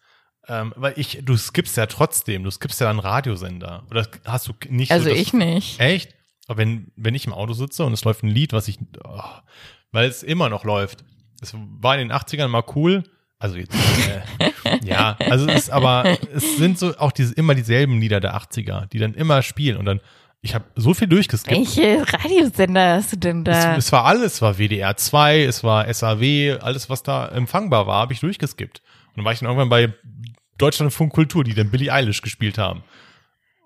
[0.46, 3.86] ähm, weil ich, du skippst ja trotzdem, du skippst ja einen Radiosender.
[3.90, 5.80] Oder hast du nicht Also so ich nicht.
[5.80, 6.14] Echt?
[6.46, 9.20] Aber wenn, wenn ich im Auto sitze und es läuft ein Lied, was ich, oh,
[9.92, 11.04] weil es immer noch läuft.
[11.40, 13.04] Es war in den 80ern mal cool.
[13.38, 18.00] Also jetzt, äh, ja, also es ist aber, es sind so auch diese, immer dieselben
[18.00, 20.00] Lieder der 80er, die dann immer spielen und dann,
[20.40, 21.56] ich habe so viel durchgeskippt.
[21.56, 23.76] Welche Radiosender hast du denn da?
[23.76, 27.86] Es, es war alles, es war WDR 2, es war SAW, alles, was da empfangbar
[27.86, 28.80] war, habe ich durchgeskippt.
[29.08, 29.92] Und dann war ich dann irgendwann bei
[30.58, 32.82] Deutschlandfunk Kultur, die dann Billie Eilish gespielt haben.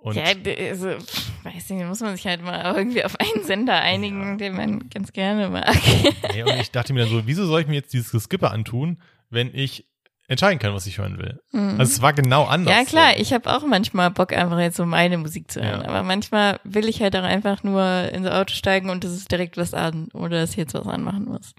[0.01, 0.91] Und ja, also,
[1.43, 5.13] weiß nicht, muss man sich halt mal irgendwie auf einen Sender einigen, den man ganz
[5.13, 5.75] gerne mag.
[6.33, 9.03] Nee, und ich dachte mir dann so, wieso soll ich mir jetzt dieses Geskipper antun,
[9.29, 9.87] wenn ich
[10.29, 11.41] entscheiden kann, was ich hören will?
[11.53, 12.73] Also es war genau anders.
[12.73, 12.81] Mhm.
[12.81, 15.81] ja, klar, ich habe auch manchmal Bock, einfach jetzt so meine Musik zu hören.
[15.81, 15.89] Ja.
[15.89, 19.57] Aber manchmal will ich halt auch einfach nur ins Auto steigen und es ist direkt
[19.57, 21.55] was an oder dass ich jetzt was anmachen muss.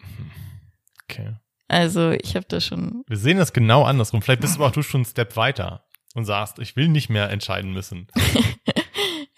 [1.04, 1.34] Okay.
[1.67, 3.04] Also ich habe da schon.
[3.08, 4.21] Wir sehen das genau andersrum.
[4.21, 5.84] Vielleicht bist du aber auch du schon einen Step weiter
[6.15, 8.08] und sagst, ich will nicht mehr entscheiden müssen.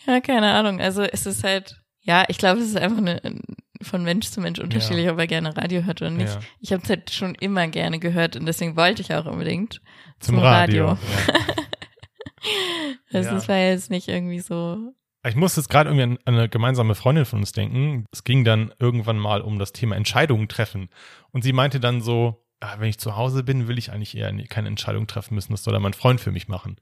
[0.07, 0.81] Ja, keine Ahnung.
[0.81, 3.21] Also es ist halt, ja, ich glaube, es ist einfach eine,
[3.83, 6.33] von Mensch zu Mensch unterschiedlich, ob er gerne Radio hört oder nicht.
[6.33, 6.39] Ja.
[6.59, 9.79] Ich habe es halt schon immer gerne gehört und deswegen wollte ich auch unbedingt
[10.19, 10.85] Zum, Radio.
[10.87, 10.97] Ja.
[13.11, 13.37] Das Ja.
[13.37, 14.93] ist war jetzt nicht irgendwie so.
[15.23, 18.05] Ich muss jetzt gerade irgendwie an eine gemeinsame Freundin von uns denken.
[18.11, 20.89] Es ging dann irgendwann mal um das Thema Entscheidungen treffen.
[21.31, 22.43] Und sie meinte dann so,
[22.77, 25.51] wenn ich zu Hause bin, will ich eigentlich eher keine Entscheidung treffen müssen.
[25.51, 26.77] Das soll dann mein Freund für mich machen.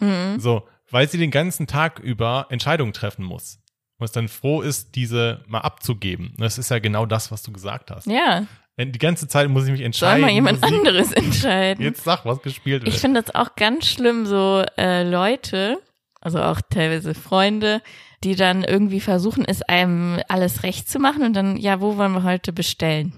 [0.00, 0.38] Mhm.
[0.38, 3.58] So, weil sie den ganzen Tag über Entscheidungen treffen muss.
[3.98, 6.34] Und es dann froh ist, diese mal abzugeben.
[6.38, 8.06] Das ist ja genau das, was du gesagt hast.
[8.06, 8.44] Ja,
[8.76, 10.20] Die ganze Zeit muss ich mich soll entscheiden.
[10.22, 11.82] mal jemand anderes entscheiden.
[11.84, 13.00] Jetzt sag, was gespielt Ich wird.
[13.00, 15.78] finde das auch ganz schlimm, so äh, Leute,
[16.20, 17.82] also auch teilweise Freunde,
[18.24, 22.12] die dann irgendwie versuchen, es einem alles recht zu machen und dann, ja, wo wollen
[22.12, 23.12] wir heute bestellen?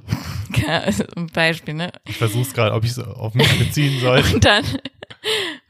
[0.67, 1.93] Also Ein Beispiel, ne?
[2.07, 4.23] Ich versuch's gerade, ob ich es auf mich beziehen soll.
[4.35, 4.65] Und dann,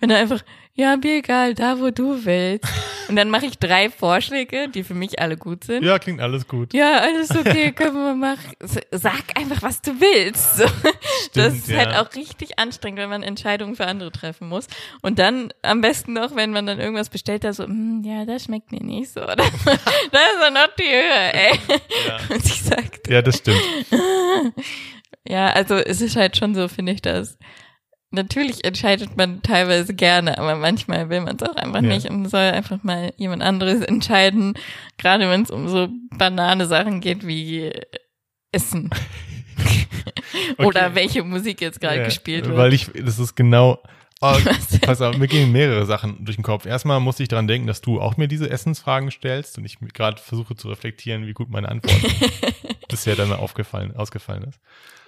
[0.00, 0.42] wenn er einfach,
[0.76, 2.64] ja, mir egal, da wo du willst.
[3.08, 5.84] Und dann mache ich drei Vorschläge, die für mich alle gut sind.
[5.84, 6.74] ja, klingt alles gut.
[6.74, 8.56] Ja, alles okay, können wir machen.
[8.90, 10.56] Sag einfach, was du willst.
[10.56, 10.64] So.
[11.34, 11.78] das ist ja.
[11.78, 14.66] halt auch richtig anstrengend, wenn man Entscheidungen für andere treffen muss.
[15.02, 18.44] Und dann am besten noch, wenn man dann irgendwas bestellt, da so, "Hm, ja, das
[18.44, 19.20] schmeckt mir nicht so.
[19.22, 19.36] Oder?
[19.36, 21.58] da ist er noch die Höhe, ey.
[22.08, 22.18] Ja.
[22.34, 23.62] Und sie sagt, Ja, das stimmt.
[25.28, 27.38] ja, also es ist halt schon so, finde ich das.
[28.10, 31.88] Natürlich entscheidet man teilweise gerne, aber manchmal will man es auch einfach Ja.
[31.88, 34.54] nicht und soll einfach mal jemand anderes entscheiden,
[34.96, 37.72] gerade wenn es um so banane Sachen geht wie
[38.52, 38.90] Essen.
[40.58, 42.56] Oder welche Musik jetzt gerade Ja, gespielt wird.
[42.56, 43.82] Weil ich, das ist genau.
[44.22, 44.34] Oh,
[44.80, 46.64] pass auf, mir gehen mehrere Sachen durch den Kopf.
[46.64, 50.22] Erstmal musste ich dran denken, dass du auch mir diese Essensfragen stellst und ich gerade
[50.22, 51.94] versuche zu reflektieren, wie gut meine Antwort
[52.96, 54.58] bisher dann aufgefallen, ausgefallen ist.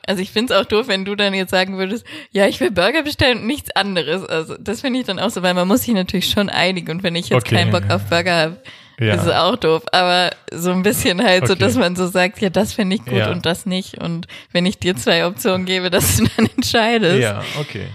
[0.07, 3.03] Also ich find's auch doof, wenn du dann jetzt sagen würdest, ja, ich will Burger
[3.03, 4.25] bestellen und nichts anderes.
[4.25, 7.03] Also das finde ich dann auch so, weil man muss sich natürlich schon einigen und
[7.03, 7.57] wenn ich jetzt Okay.
[7.57, 8.63] keinen Bock auf Burger habe,
[8.99, 9.15] Ja.
[9.15, 9.83] ist es auch doof.
[9.93, 11.61] Aber so ein bisschen halt so, Okay.
[11.61, 13.31] dass man so sagt, ja, das finde ich gut Ja.
[13.33, 13.99] und das nicht.
[13.99, 17.21] Und wenn ich dir zwei Optionen gebe, dass du dann entscheidest.
[17.21, 17.89] Ja, okay.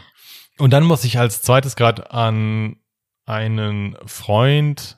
[0.59, 2.75] Und dann muss ich als zweites gerade an
[3.25, 4.97] einen Freund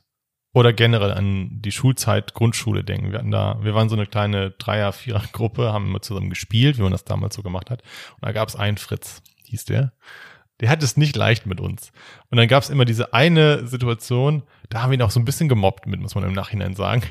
[0.55, 3.11] oder generell an die Schulzeit Grundschule denken.
[3.11, 6.81] Wir hatten da, wir waren so eine kleine Dreier-, Vierer-Gruppe, haben immer zusammen gespielt, wie
[6.81, 7.81] man das damals so gemacht hat.
[8.13, 9.91] Und da gab es einen Fritz, hieß der.
[10.61, 11.91] Der hat es nicht leicht mit uns.
[12.29, 15.25] Und dann gab es immer diese eine Situation, da haben wir ihn auch so ein
[15.25, 17.03] bisschen gemobbt mit, muss man im Nachhinein sagen.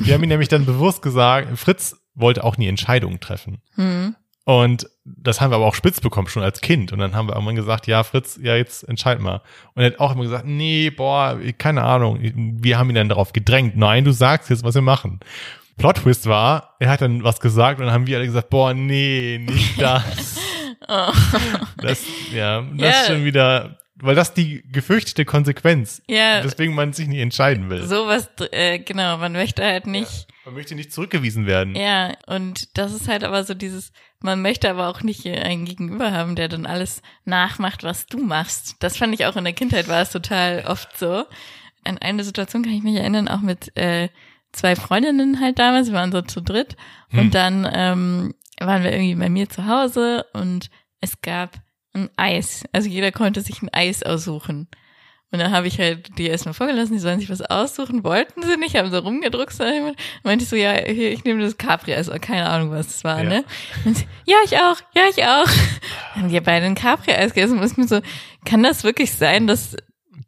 [0.00, 3.60] Wir haben ihn nämlich dann bewusst gesagt, Fritz wollte auch nie Entscheidungen treffen.
[3.74, 4.16] Hm.
[4.48, 6.90] Und das haben wir aber auch spitz bekommen, schon als Kind.
[6.90, 9.42] Und dann haben wir irgendwann gesagt, ja, Fritz, ja, jetzt entscheid mal.
[9.74, 12.18] Und er hat auch immer gesagt, nee, boah, keine Ahnung.
[12.22, 13.76] Wir haben ihn dann darauf gedrängt.
[13.76, 15.20] Nein, du sagst jetzt, was wir machen.
[15.76, 18.72] Plot Twist war, er hat dann was gesagt und dann haben wir alle gesagt, boah,
[18.72, 20.38] nee, nicht das.
[20.88, 21.12] Oh.
[21.82, 22.88] Das, ja, das Ja.
[23.02, 27.84] ist schon wieder, weil das die gefürchtete Konsequenz, Ja, weswegen man sich nicht entscheiden will.
[27.86, 30.26] sowas, äh, genau, man möchte halt nicht.
[30.44, 31.74] Man möchte nicht zurückgewiesen werden.
[31.74, 36.12] Ja, und das ist halt aber so dieses, man möchte aber auch nicht einen Gegenüber
[36.12, 38.76] haben, der dann alles nachmacht, was du machst.
[38.80, 41.24] Das fand ich auch in der Kindheit war es total oft so.
[41.84, 44.08] An eine Situation kann ich mich erinnern, auch mit äh,
[44.52, 46.76] zwei Freundinnen halt damals, wir waren so zu dritt
[47.10, 47.18] Hm.
[47.20, 50.68] und dann ähm, waren wir irgendwie bei mir zu Hause und
[51.00, 51.52] es gab
[52.04, 52.64] ein Eis.
[52.72, 54.68] Also jeder konnte sich ein Eis aussuchen.
[55.30, 58.56] Und dann habe ich halt die erstmal vorgelassen, die sollen sich was aussuchen, wollten sie
[58.56, 62.12] nicht, haben so rumgedruckt, und meinte ich so, ja, hier, ich nehme das Capri, also
[62.18, 63.28] keine Ahnung, was das war, Ja.
[63.28, 63.44] ne?
[63.84, 65.44] Und sie, ja, ich auch, ja, ich auch.
[66.14, 68.00] Dann haben wir beide ein Capri-Eis gegessen und ist mir so,
[68.46, 69.76] kann das wirklich sein, dass,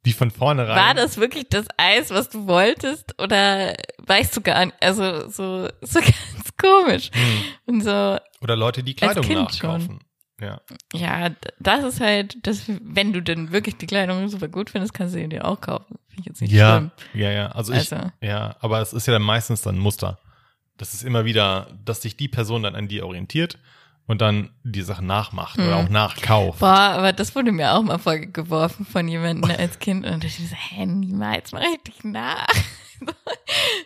[0.04, 0.76] Die von vornherein.
[0.76, 3.72] war das wirklich das Eis, was du wolltest, oder
[4.06, 6.00] weißt du gar nicht, also so, so
[6.34, 7.10] ganz komisch.
[7.14, 7.74] Hm.
[7.74, 10.00] Und so, Oder Leute, die Kleidung nachkaufen.
[10.40, 10.60] Ja.
[10.94, 15.14] ja, das ist halt, das, wenn du denn wirklich die Kleidung super gut findest, kannst
[15.14, 15.98] du sie dir auch kaufen.
[16.08, 16.90] Finde ich jetzt nicht Ja, schlimm.
[17.14, 17.46] ja, ja.
[17.52, 18.10] Also ich, Also.
[18.22, 20.18] ja, aber es ist ja dann meistens dann ein Muster.
[20.78, 23.58] Das ist immer wieder, dass sich die Person dann an die orientiert
[24.06, 25.84] und dann die Sachen nachmacht oder Hm.
[25.86, 26.60] auch nachkauft.
[26.60, 30.54] Boah, aber das wurde mir auch mal vorgeworfen von jemandem als Kind und ich so,
[30.56, 32.46] hä, niemals mach ich dich nach.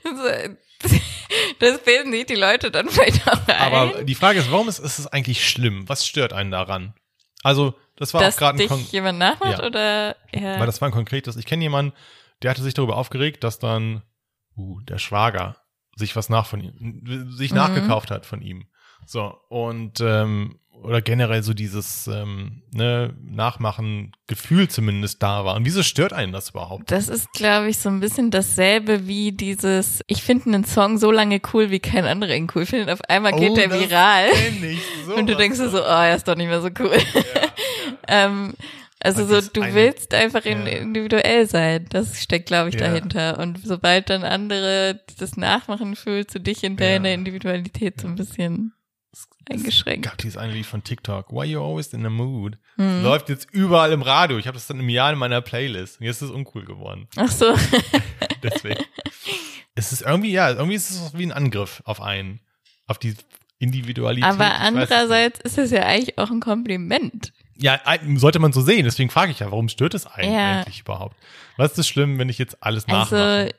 [0.02, 0.54] So,
[1.58, 3.72] das bilden sich die Leute dann vielleicht auch ein.
[3.72, 5.88] Aber die Frage ist, warum ist, ist es eigentlich schlimm?
[5.88, 6.94] Was stört einen daran?
[7.42, 9.66] Also, das war dass auch gerade ein Kon jemand nachmacht Ja.
[9.66, 10.58] oder ja.
[10.58, 11.36] weil das war ein konkretes.
[11.36, 11.92] Ich kenne jemanden,
[12.42, 14.02] der hatte sich darüber aufgeregt, dass dann
[14.56, 15.56] uh, der Schwager
[15.96, 17.56] sich was nach von ihm, sich Mhm.
[17.56, 18.66] nachgekauft hat von ihm.
[19.06, 25.56] So, und ähm, oder generell so dieses ähm, ne, Nachmachen Gefühl zumindest da war.
[25.56, 26.90] Und wieso stört einen das überhaupt?
[26.90, 31.10] Das ist, glaube ich, so ein bisschen dasselbe wie dieses, ich finde einen Song so
[31.10, 32.90] lange cool, wie kein anderer ihn cool findet.
[32.90, 34.26] Auf einmal geht Oh, der viral.
[34.62, 36.92] ich sowas Und du denkst dir so, oh, er ist doch nicht mehr so cool.
[38.08, 38.54] ähm,
[39.00, 40.72] also Und so, du eine- willst einfach in, Ja.
[40.78, 41.86] individuell sein.
[41.90, 42.88] Das steckt, glaube ich, Ja.
[42.88, 43.38] dahinter.
[43.38, 47.14] Und sobald dann andere das Nachmachen fühlst du dich in deiner Ja.
[47.14, 48.72] Individualität so ein bisschen
[49.50, 50.04] eingeschränkt.
[50.06, 52.58] gab dieses eine Lied von TikTok, Why You Always in the Mood.
[52.76, 53.02] Hm.
[53.02, 54.38] Läuft jetzt überall im Radio.
[54.38, 56.00] Ich habe das dann im Jahr in meiner Playlist.
[56.00, 57.08] Und jetzt ist es uncool geworden.
[57.16, 57.54] Ach so.
[58.42, 58.84] Deswegen.
[59.74, 62.40] es ist irgendwie, ja, irgendwie ist es wie ein Angriff auf einen.
[62.86, 63.14] Auf die
[63.58, 64.28] Individualität.
[64.30, 67.32] Aber es andererseits ist es ja eigentlich auch ein Kompliment.
[67.56, 67.80] Ja,
[68.16, 68.84] sollte man so sehen.
[68.84, 70.60] Deswegen frage ich ja, warum stört es einen Ja.
[70.60, 71.16] eigentlich überhaupt?
[71.56, 73.16] Was ist das schlimm, wenn ich jetzt alles nachmache?
[73.16, 73.54] Also,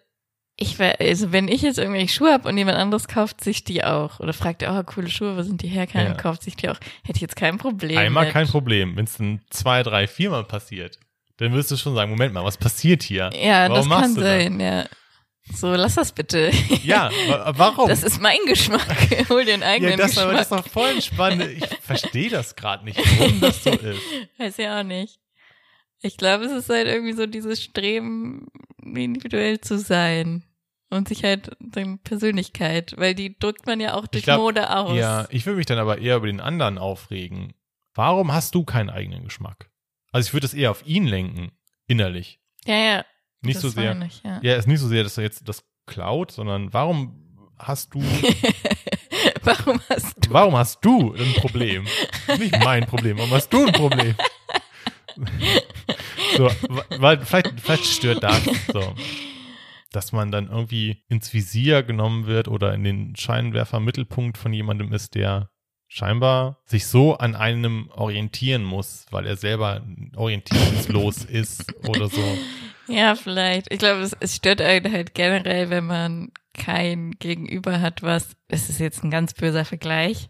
[0.57, 3.83] ich wär, also wenn ich jetzt irgendwelche Schuhe habe und jemand anderes kauft sich die
[3.83, 5.85] auch oder fragt, oh, coole Schuhe, wo sind die her?
[5.87, 6.15] Keiner Ja.
[6.15, 6.77] kauft sich die auch.
[7.03, 7.97] Hätte ich jetzt kein Problem.
[7.97, 8.33] Einmal mit.
[8.33, 8.95] kein Problem.
[8.95, 10.97] Wenn es dann zwei, drei, viermal passiert,
[11.37, 13.29] dann wirst du schon sagen, Moment mal, was passiert hier?
[13.33, 14.29] Ja, Warum das machst kann du das?
[14.29, 14.85] sein, ja.
[15.53, 16.49] So, lass das bitte.
[16.83, 17.87] Ja, wa- warum?
[17.89, 18.81] Das ist mein Geschmack.
[19.29, 20.49] Hol dir einen eigenen ja, das, aber Geschmack.
[20.49, 21.43] das ist doch voll entspannt.
[21.43, 23.99] Ich verstehe das gerade nicht, warum das so ist.
[24.39, 25.19] Weiß ja auch nicht.
[26.05, 28.45] Ich glaube, es ist halt irgendwie so dieses Streben,
[28.83, 30.43] individuell zu sein.
[30.91, 34.95] Und sich halt seine Persönlichkeit, weil die drückt man ja auch durch glaub, Mode aus.
[34.95, 37.53] Ja, ich würde mich dann aber eher über den anderen aufregen.
[37.95, 39.71] Warum hast du keinen eigenen Geschmack?
[40.11, 41.51] Also ich würde es eher auf ihn lenken,
[41.87, 42.39] innerlich.
[42.65, 43.05] ja, ja.
[43.41, 43.99] Nicht das so sehr.
[44.03, 44.39] Ich, ja.
[44.43, 48.01] Ja, ist nicht so sehr, dass er jetzt das klaut, sondern warum hast du,
[49.41, 50.33] Warum hast du?
[50.33, 51.85] warum hast du ein Problem?
[52.37, 54.15] Nicht mein Problem, warum hast du ein Problem?
[56.35, 56.49] so,
[56.99, 58.93] weil vielleicht, vielleicht stört das so.
[59.91, 65.15] Dass man dann irgendwie ins Visier genommen wird oder in den Scheinwerfer-Mittelpunkt von jemandem ist,
[65.15, 65.49] der
[65.87, 72.37] scheinbar sich so an einem orientieren muss, weil er selber orientierungslos ist oder so.
[72.87, 73.71] Ja, vielleicht.
[73.71, 78.69] Ich glaube, es, es stört einen halt generell, wenn man kein Gegenüber hat, was, es
[78.69, 80.29] ist jetzt ein ganz böser Vergleich,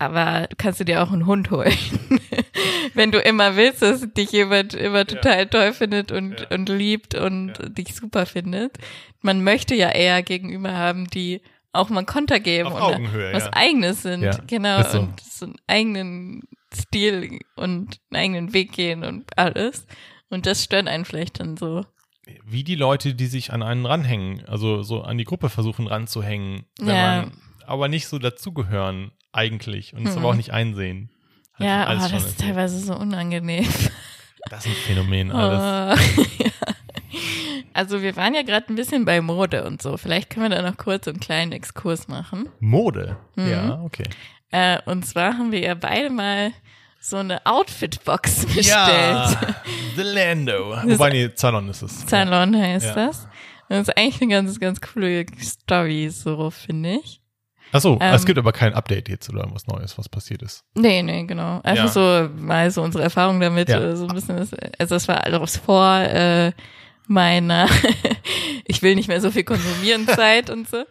[0.00, 1.72] aber du kannst du dir auch einen Hund holen.
[2.94, 6.46] wenn du immer willst, dass dich jemand immer total toll findet und, Ja.
[6.56, 7.68] und liebt und Ja.
[7.68, 8.78] dich super findet.
[9.22, 13.44] Man möchte ja eher Gegenüber haben, die auch mal Konter geben Auf und Augenhöhe, was
[13.44, 13.50] ja.
[13.52, 14.22] eigenes sind.
[14.22, 14.82] Ja, Genau.
[14.84, 15.00] so.
[15.00, 16.42] Und so einen eigenen
[16.74, 19.86] Stil und einen eigenen Weg gehen und alles.
[20.30, 21.84] Und das stört einen vielleicht dann so.
[22.44, 26.64] wie die Leute, die sich an einen ranhängen, also so an die Gruppe versuchen ranzuhängen,
[26.78, 27.22] wenn Ja.
[27.22, 27.32] man
[27.66, 30.18] aber nicht so dazugehören eigentlich und es Mhm.
[30.20, 31.10] aber auch nicht einsehen.
[31.54, 33.66] Hat Ja, aber schon das ist teilweise so unangenehm.
[34.50, 36.00] Das ist ein Phänomen alles.
[36.16, 36.50] Oh, ja.
[37.74, 39.96] Also wir waren ja gerade ein bisschen bei Mode und so.
[39.96, 42.48] Vielleicht können wir da noch kurz einen kleinen Exkurs machen.
[42.60, 43.16] Mode.
[43.36, 43.50] Mhm.
[43.50, 44.04] Ja, okay.
[44.50, 46.52] Äh, und zwar haben wir ja beide mal
[47.00, 48.66] so eine Outfit-Box bestellt.
[48.66, 49.38] Ja,
[49.96, 50.76] The Lando.
[50.84, 52.00] Wobei, nee, Zalon ist es.
[52.08, 52.94] Salon heißt Ja.
[52.94, 53.28] das.
[53.68, 57.17] Das ist eigentlich eine ganz, ganz coole Story, so finde ich.
[57.72, 60.64] Achso, Ähm, es gibt aber kein Update jetzt oder irgendwas Neues, was passiert ist.
[60.74, 61.60] Nee, nee, genau.
[61.62, 61.88] Einfach Ja.
[61.88, 63.80] so mal so unsere Erfahrung damit, Ja.
[63.80, 66.52] äh, so ein bisschen, das, also das war alles vor äh,
[67.06, 67.68] meiner
[68.64, 70.84] ich will nicht mehr so viel konsumieren Zeit und so.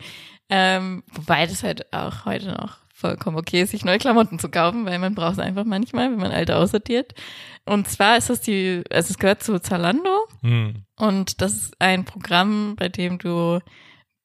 [0.49, 4.85] Ähm, wobei das halt auch heute noch vollkommen okay ist, sich neue Klamotten zu kaufen,
[4.85, 7.13] weil man braucht es einfach manchmal, wenn man alte aussortiert.
[7.65, 10.09] Und zwar ist das die, also es gehört zu Zalando
[10.41, 10.83] Hm.
[10.95, 13.59] und das ist ein Programm, bei dem du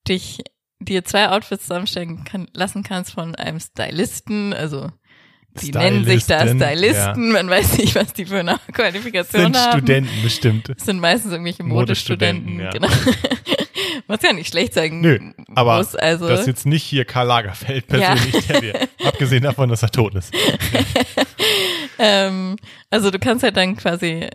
[0.09, 0.43] dich
[0.85, 4.91] dir zwei Outfits zusammenstellen kann, lassen kannst von einem Stylisten, also
[5.61, 9.57] die nennen sich da Stylistin, Stylisten, man weiß nicht, was die für eine Qualifikation Sind
[9.57, 9.79] haben.
[9.79, 10.69] Studenten bestimmt.
[10.71, 13.29] Das sind meistens irgendwelche Modestudenten, Modestudenten, genau.
[14.07, 15.19] Was ja nicht schlecht sein Nö,
[15.55, 16.27] aber muss, also.
[16.29, 20.15] das ist jetzt nicht hier Karl Lagerfeld persönlich, der dir, abgesehen davon, dass er tot
[20.15, 20.35] ist.
[21.99, 22.57] Ähm,
[22.91, 24.29] also du kannst halt dann quasi,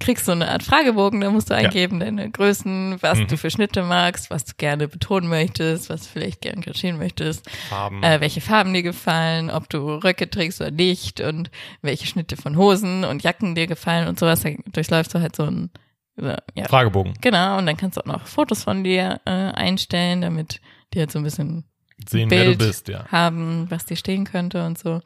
[0.00, 3.26] kriegst so eine Art Fragebogen, da musst du eingeben, deine Größen, was Mhm.
[3.28, 7.48] du für Schnitte magst, was du gerne betonen möchtest, was du vielleicht gerne kaschieren möchtest,
[7.68, 8.02] Farben.
[8.02, 11.50] äh, welche Farben dir gefallen, ob du Röcke trägst oder nicht und
[11.82, 14.40] welche Schnitte von Hosen und Jacken dir gefallen und sowas.
[14.42, 15.70] Da durchläufst du halt so ein,
[16.16, 17.14] so, ja, Fragebogen.
[17.20, 20.60] genau, und dann kannst du auch noch Fotos von dir äh, einstellen, damit
[20.94, 21.64] die halt so ein bisschen
[22.08, 23.06] Sehen, wer du Bild bist, ja.
[23.12, 25.00] haben, was dir stehen könnte und so.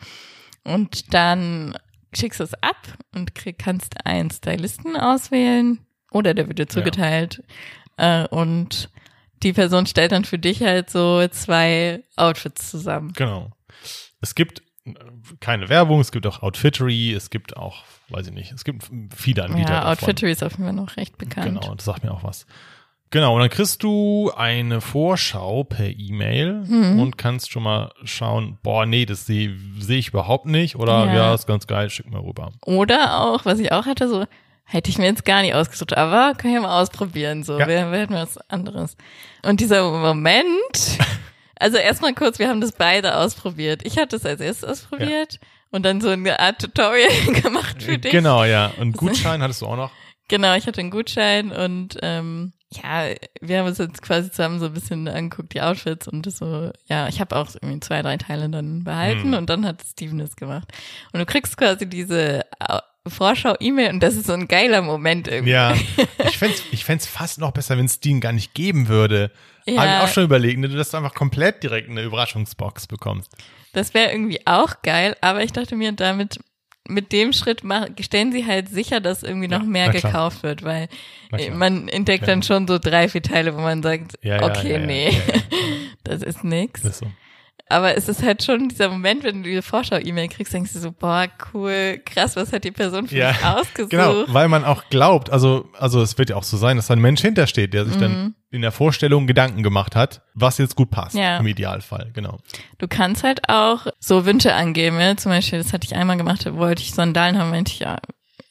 [0.64, 1.76] Und dann
[2.16, 2.76] schickst es ab
[3.14, 5.78] und krieg, kannst einen Stylisten auswählen
[6.10, 7.42] oder der wird dir zugeteilt.
[7.96, 8.90] Äh, und
[9.42, 13.12] die Person stellt dann für dich halt so zwei Outfits zusammen.
[13.16, 13.50] Genau.
[14.20, 14.94] Es gibt äh,
[15.40, 19.44] keine Werbung, es gibt auch Outfittery, es gibt auch, weiß ich nicht, es gibt viele
[19.44, 19.70] Anbieter.
[19.70, 19.92] Ja, davon.
[19.92, 21.60] Outfittery ist auf jeden Fall noch recht bekannt.
[21.60, 22.46] Genau, das sagt mir auch was.
[23.10, 26.98] Genau, und dann kriegst du eine Vorschau per E-Mail Mhm.
[27.00, 31.14] und kannst schon mal schauen, boah, nee, das sehe seh ich überhaupt nicht oder Ja.
[31.14, 31.34] ja.
[31.34, 32.50] ist ganz geil, schick mal rüber.
[32.64, 34.24] Oder auch, was ich auch hatte, so,
[34.64, 37.68] hätte ich mir jetzt gar nicht ausgesucht, aber kann ich ja mal ausprobieren, so, Ja.
[37.68, 38.96] wir, wir hätten was anderes.
[39.44, 40.98] Und dieser Moment,
[41.60, 43.82] also erstmal kurz, wir haben das beide ausprobiert.
[43.84, 45.38] Ich hatte es als erstes ausprobiert
[45.70, 47.08] und dann so eine Art Tutorial
[47.42, 48.10] gemacht für dich.
[48.10, 48.72] Genau, ja.
[48.78, 49.92] Und Gutschein hattest du auch noch?
[50.28, 54.66] Genau, ich hatte einen Gutschein und ähm, ja, wir haben uns jetzt quasi zusammen so
[54.66, 58.16] ein bisschen angeguckt, die Outfits und das so, ja, ich habe auch irgendwie zwei, drei
[58.16, 59.34] Teile dann behalten Hm.
[59.34, 60.72] und dann hat Steven das gemacht.
[61.12, 65.52] Und du kriegst quasi diese Au- Vorschau-E-Mail und das ist so ein geiler Moment irgendwie.
[65.52, 65.74] Ja.
[66.28, 69.30] Ich fänd's, ich fänd's fast noch besser, wenn es den gar nicht geben würde.
[69.64, 69.80] Ja.
[69.82, 73.30] Habe ich auch schon überlegt, ne, dass du einfach komplett direkt eine Überraschungsbox bekommst.
[73.72, 76.40] Das wäre irgendwie auch geil, aber ich dachte mir, damit
[76.88, 80.62] mit dem Schritt mach, stellen sie halt sicher, dass irgendwie noch Ja, mehr gekauft wird,
[80.64, 80.88] weil
[81.30, 81.50] klar.
[81.52, 82.36] man entdeckt Klar.
[82.36, 85.10] dann schon so drei, vier Teile, wo man sagt, Ja, ja, okay, ja, ja, nee,
[85.10, 85.40] ja, ja.
[86.04, 86.84] das ist nix.
[86.84, 87.06] Ist so.
[87.68, 90.92] Aber es ist halt schon dieser Moment, wenn du diese Vorschau-E-Mail kriegst, denkst du so,
[90.92, 93.90] boah, cool, krass, was hat die Person für Ja, mich ausgesucht?
[93.90, 96.94] Genau, weil man auch glaubt, also, also es wird ja auch so sein, dass da
[96.94, 100.90] ein Mensch hintersteht, der sich dann in der Vorstellung Gedanken gemacht hat, was jetzt gut
[100.92, 101.20] passt, Mhm.
[101.20, 101.38] Ja.
[101.38, 102.38] im Idealfall, genau.
[102.78, 105.00] Du kannst halt auch so Wünsche angeben.
[105.00, 105.16] Ja?
[105.16, 107.98] Zum Beispiel, das hatte ich einmal gemacht, da wollte ich Sandalen haben, meinte ich, ja,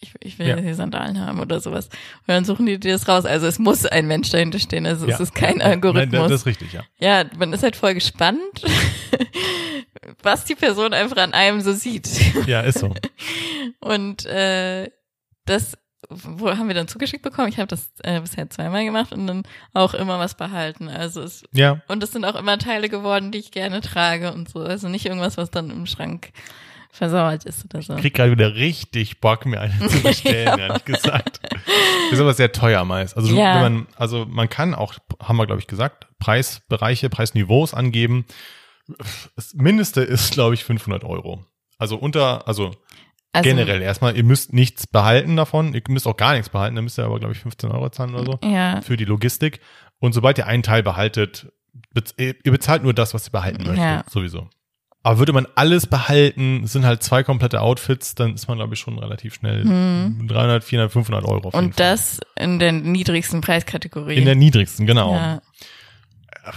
[0.05, 0.57] ich, ich will Ja.
[0.57, 1.85] hier Sandalen haben oder sowas.
[1.87, 3.25] Und dann suchen die dir das raus.
[3.25, 4.85] Also es muss ein Mensch dahinter stehen.
[4.85, 5.23] Also es Ja.
[5.23, 6.19] ist kein Algorithmus.
[6.21, 6.83] Nein, das ist richtig, ja.
[6.99, 8.39] ja, man ist halt voll gespannt,
[10.23, 12.07] was die Person einfach an einem so sieht.
[12.47, 12.93] Ja, ist so.
[13.79, 14.89] Und äh,
[15.45, 17.47] das wo haben wir dann zugeschickt bekommen?
[17.47, 19.41] Ich habe das äh, bisher zweimal gemacht und dann
[19.73, 20.87] auch immer was behalten.
[20.87, 24.47] Also es Ja, und es sind auch immer Teile geworden, die ich gerne trage und
[24.47, 24.59] so.
[24.59, 26.29] Also nicht irgendwas, was dann im Schrank
[26.95, 27.95] versauert ist oder so.
[27.95, 31.39] krieg gerade wieder richtig Bock, mir eine zu bestellen, ehrlich gesagt.
[32.11, 33.15] Ist aber sehr teuer meist.
[33.17, 33.55] Also, Ja.
[33.55, 38.25] wenn man, also man kann auch, haben wir glaube ich gesagt, Preisbereiche, Preisniveaus angeben.
[39.35, 41.43] Das Mindeste ist, glaube ich, 500 Euro.
[41.77, 42.71] Also unter, also
[43.33, 46.83] Also, generell erstmal, ihr müsst nichts behalten davon, ihr müsst auch gar nichts behalten, dann
[46.85, 49.59] müsst ihr aber, glaube ich, 15 Euro zahlen oder so Ja, für die Logistik.
[49.99, 51.51] Und sobald ihr einen Teil behaltet,
[51.93, 54.03] bez ihr bezahlt nur das, was ihr behalten möchtet, Ja.
[54.09, 54.49] sowieso.
[55.05, 58.79] Aber würde man alles behalten, sind halt zwei komplette Outfits, dann ist man, glaube ich,
[58.79, 61.49] schon relativ schnell 300, 400, 500 Euro.
[61.49, 61.59] Auf Hm.
[61.59, 64.15] und das in der niedrigsten Preiskategorie.
[64.15, 65.13] in der niedrigsten, genau.
[65.13, 65.41] ja.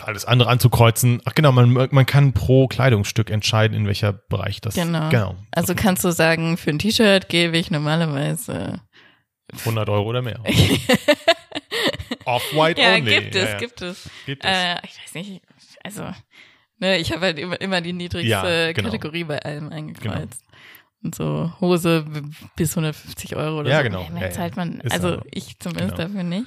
[0.06, 1.20] Alles andere anzukreuzen.
[1.26, 4.76] Ach genau, man, man kann pro Kleidungsstück entscheiden, in welcher Bereich das.
[4.76, 5.10] Genau.
[5.10, 5.34] genau.
[5.50, 8.80] Also kannst du sagen, für ein T-Shirt gebe ich normalerweise.
[9.58, 10.40] 100 Euro oder mehr.
[12.24, 13.14] Off-White ja, only.
[13.14, 13.58] gibt es, ja, ja.
[13.58, 14.10] gibt es.
[14.24, 14.50] Gibt es.
[14.50, 15.42] Äh, ich weiß nicht,
[15.84, 16.04] also,
[16.78, 18.88] ne, ich habe halt immer, immer die niedrigste Ja, genau.
[18.90, 20.44] Kategorie bei allem eingekreuzt.
[21.02, 22.04] Und so Hose
[22.56, 23.82] bis 150 Euro oder Ja, so.
[23.84, 24.08] genau.
[24.10, 24.32] Mehr Ja, ja.
[24.32, 26.08] zahlt man, also aber- ich zumindest genau.
[26.08, 26.46] dafür nicht.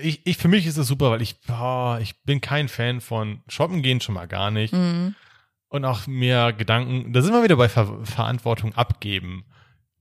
[0.00, 3.40] Ich, ich, für mich ist es super, weil ich, boah, ich bin kein Fan von
[3.48, 4.72] Shoppen gehen schon mal gar nicht.
[4.72, 5.14] Mhm.
[5.68, 9.44] Und auch mehr Gedanken, da sind wir wieder bei Ver Verantwortung abgeben.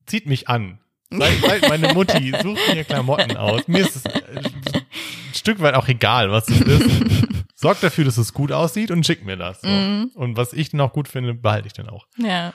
[0.05, 0.79] Zieht mich an.
[1.09, 3.67] Seid, seid meine Mutti, sucht mir Klamotten aus.
[3.67, 7.20] Mir ist es äh, ein Stück weit auch egal, was es ist.
[7.61, 9.61] Sorgt dafür, dass es gut aussieht und schickt mir das.
[9.61, 9.67] So.
[9.67, 10.11] Mhm.
[10.15, 12.07] Und was ich dann auch gut finde, behalte ich dann auch.
[12.17, 12.53] Ja.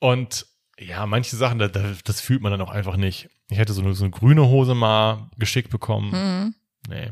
[0.00, 0.46] Und
[0.78, 3.28] ja, manche Sachen, da, da, das fühlt man dann auch einfach nicht.
[3.50, 6.10] Ich hätte so eine, so eine grüne Hose mal geschickt bekommen.
[6.12, 6.54] Mhm.
[6.88, 7.10] Nee.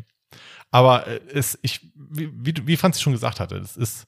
[0.71, 4.07] Aber äh, es, ich, wie, wie, wie Franz schon gesagt hatte, das ist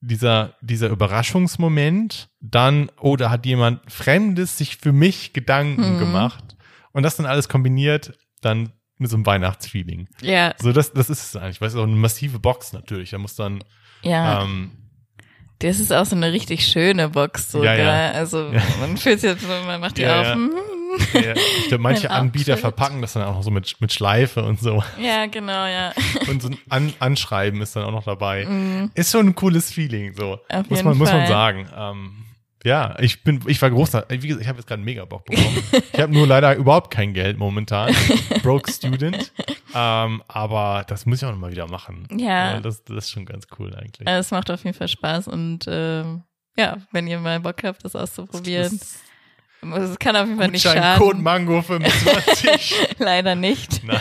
[0.00, 5.98] dieser, dieser Überraschungsmoment, dann, oh, da hat jemand Fremdes sich für mich Gedanken Mhm.
[5.98, 6.56] gemacht
[6.92, 10.08] und das dann alles kombiniert, dann mit so einem Weihnachtsfeeling.
[10.20, 11.60] Ja, So, das, das ist es eigentlich.
[11.60, 13.10] Weißt du, auch eine massive Box natürlich.
[13.10, 13.62] Da muss dann,
[14.02, 14.42] ja.
[14.42, 14.72] ähm,
[15.60, 17.76] Das ist auch so eine richtig schöne Box sogar.
[17.76, 18.10] Ja, ja.
[18.12, 18.62] Also Ja.
[18.80, 20.26] man fühlt sich jetzt, so, man macht die auf.
[20.26, 20.34] ja.
[20.34, 20.50] hm.
[21.12, 24.58] Ja, ich glaube, manche Anbieter verpacken das dann auch noch so mit, mit Schleife und
[24.58, 24.82] so.
[24.98, 25.92] Ja, genau, ja.
[26.28, 28.48] Und so ein An Anschreiben ist dann auch noch dabei.
[28.94, 30.38] Ist schon ein cooles Feeling, so.
[30.48, 31.28] Auf muss man, muss man Fall.
[31.28, 31.68] sagen.
[31.76, 32.24] Ähm,
[32.64, 35.24] ja, ich bin, ich war großer, wie gesagt, ich habe jetzt gerade einen mega Bock
[35.24, 35.62] bekommen.
[35.92, 37.94] ich habe nur leider überhaupt kein Geld momentan.
[38.42, 39.32] Broke Student.
[39.74, 42.08] Ähm, aber das muss ich auch noch mal wieder machen.
[42.16, 42.58] Ja.
[42.58, 44.08] Das, das ist schon ganz cool eigentlich.
[44.08, 46.22] Also Es macht auf jeden Fall Spaß und ähm,
[46.56, 48.80] ja, wenn ihr mal Bock habt, das auszuprobieren.
[49.76, 51.22] Es kann auf jeden Fall nicht schaden.
[51.22, 52.74] Mango 25.
[52.98, 53.84] Leider nicht.
[53.84, 54.00] Nein.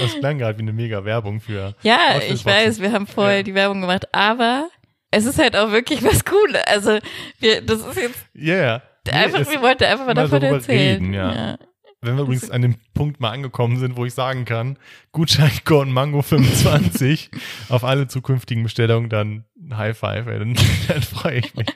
[0.00, 1.74] Das klang gerade wie eine mega Werbung für.
[1.82, 3.42] Ja, ich weiß, wir haben vorher Ja.
[3.42, 4.68] die Werbung gemacht, aber
[5.10, 6.62] es ist halt auch wirklich was Cooles.
[6.66, 6.98] Also
[7.38, 8.82] wir, das ist jetzt Yeah.
[9.06, 11.02] Nee, einfach, wir wollten einfach mal davon erzählen.
[11.02, 11.56] reden, ja.
[12.00, 14.78] Wenn wir übrigens an dem Punkt mal angekommen sind, wo ich sagen kann,
[15.12, 17.30] Gutscheincode Mango 25
[17.70, 20.54] auf alle zukünftigen Bestellungen, dann High Five, ey, dann,
[20.88, 21.66] dann freue ich mich.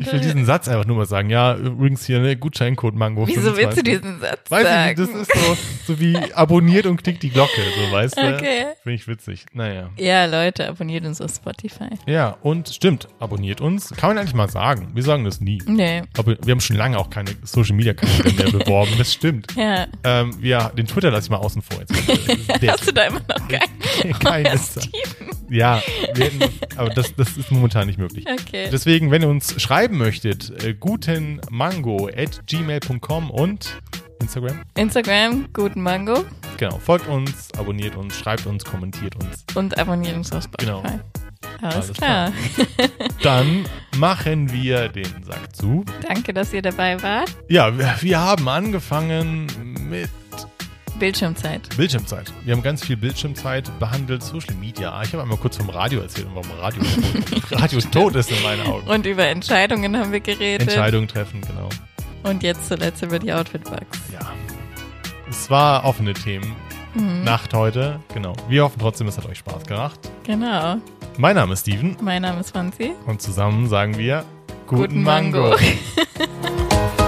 [0.00, 1.30] Ich will diesen Satz einfach nur mal sagen.
[1.30, 3.66] Ja, übrigens hier, ne, Gutscheincode Mango Wieso 25.
[3.66, 4.90] willst du diesen Satz Weiß sagen?
[4.92, 8.34] ich nicht, das ist so, so wie abonniert und klickt die Glocke, so weißt du.
[8.34, 8.66] Okay.
[8.82, 9.46] Finde ich witzig.
[9.52, 9.90] Naja.
[9.96, 11.90] ja, Leute, abonniert uns auf Spotify.
[12.06, 13.90] Ja, und stimmt, abonniert uns.
[13.90, 14.90] Kann man eigentlich mal sagen.
[14.94, 15.62] Wir sagen das nie.
[15.66, 16.02] Nee.
[16.16, 18.92] Aber wir haben schon lange auch keine Social Media Kanäle mehr beworben.
[18.98, 19.54] Das stimmt.
[19.56, 19.86] Ja.
[20.04, 21.94] Ähm, ja, den Twitter lasse ich mal außen vor jetzt.
[22.68, 24.18] Hast du da immer noch keinen?
[24.18, 24.58] kein.
[24.58, 25.37] Steven.
[25.50, 25.82] Ja,
[26.14, 28.24] wir hätten, aber das, das ist momentan nicht möglich.
[28.28, 28.68] Okay.
[28.70, 33.80] Deswegen, wenn ihr uns schreiben möchtet, äh, gutenmango at gmail.com und
[34.20, 34.60] Instagram.
[34.76, 36.24] Instagram, guten Mango
[36.58, 39.44] Genau, folgt uns, abonniert uns, schreibt uns, kommentiert uns.
[39.54, 40.72] und abonniert uns auf Spotify.
[40.72, 40.82] Genau.
[41.62, 42.32] Alles, Alles klar.
[43.22, 43.64] Dann
[43.96, 45.84] machen wir den Sack zu.
[46.06, 47.30] Danke, dass ihr dabei wart.
[47.48, 49.46] Ja, wir, wir haben angefangen
[49.88, 50.10] mit
[50.98, 51.68] Bildschirmzeit.
[51.76, 52.32] Bildschirmzeit.
[52.44, 55.00] Wir haben ganz viel Bildschirmzeit behandelt, Social Media.
[55.02, 56.82] Ich habe einmal kurz vom Radio erzählt und warum Radio
[57.50, 58.86] Radio tot ist in meinen Augen.
[58.88, 60.68] Und über Entscheidungen haben wir geredet.
[60.68, 61.68] Entscheidungen treffen, genau.
[62.24, 63.98] Und jetzt zuletzt über die Outfit-Bugs.
[64.12, 64.20] Ja.
[65.30, 66.54] Es war offene Themen.
[66.94, 67.22] Mhm.
[67.24, 68.34] Nacht heute, genau.
[68.48, 70.00] Wir hoffen trotzdem, es hat euch Spaß gemacht.
[70.24, 70.76] Genau.
[71.16, 72.92] Mein Name ist Steven Mein Name ist Franzi.
[73.06, 74.24] und zusammen sagen wir
[74.66, 75.50] Guten Mango.
[75.50, 75.56] Mango.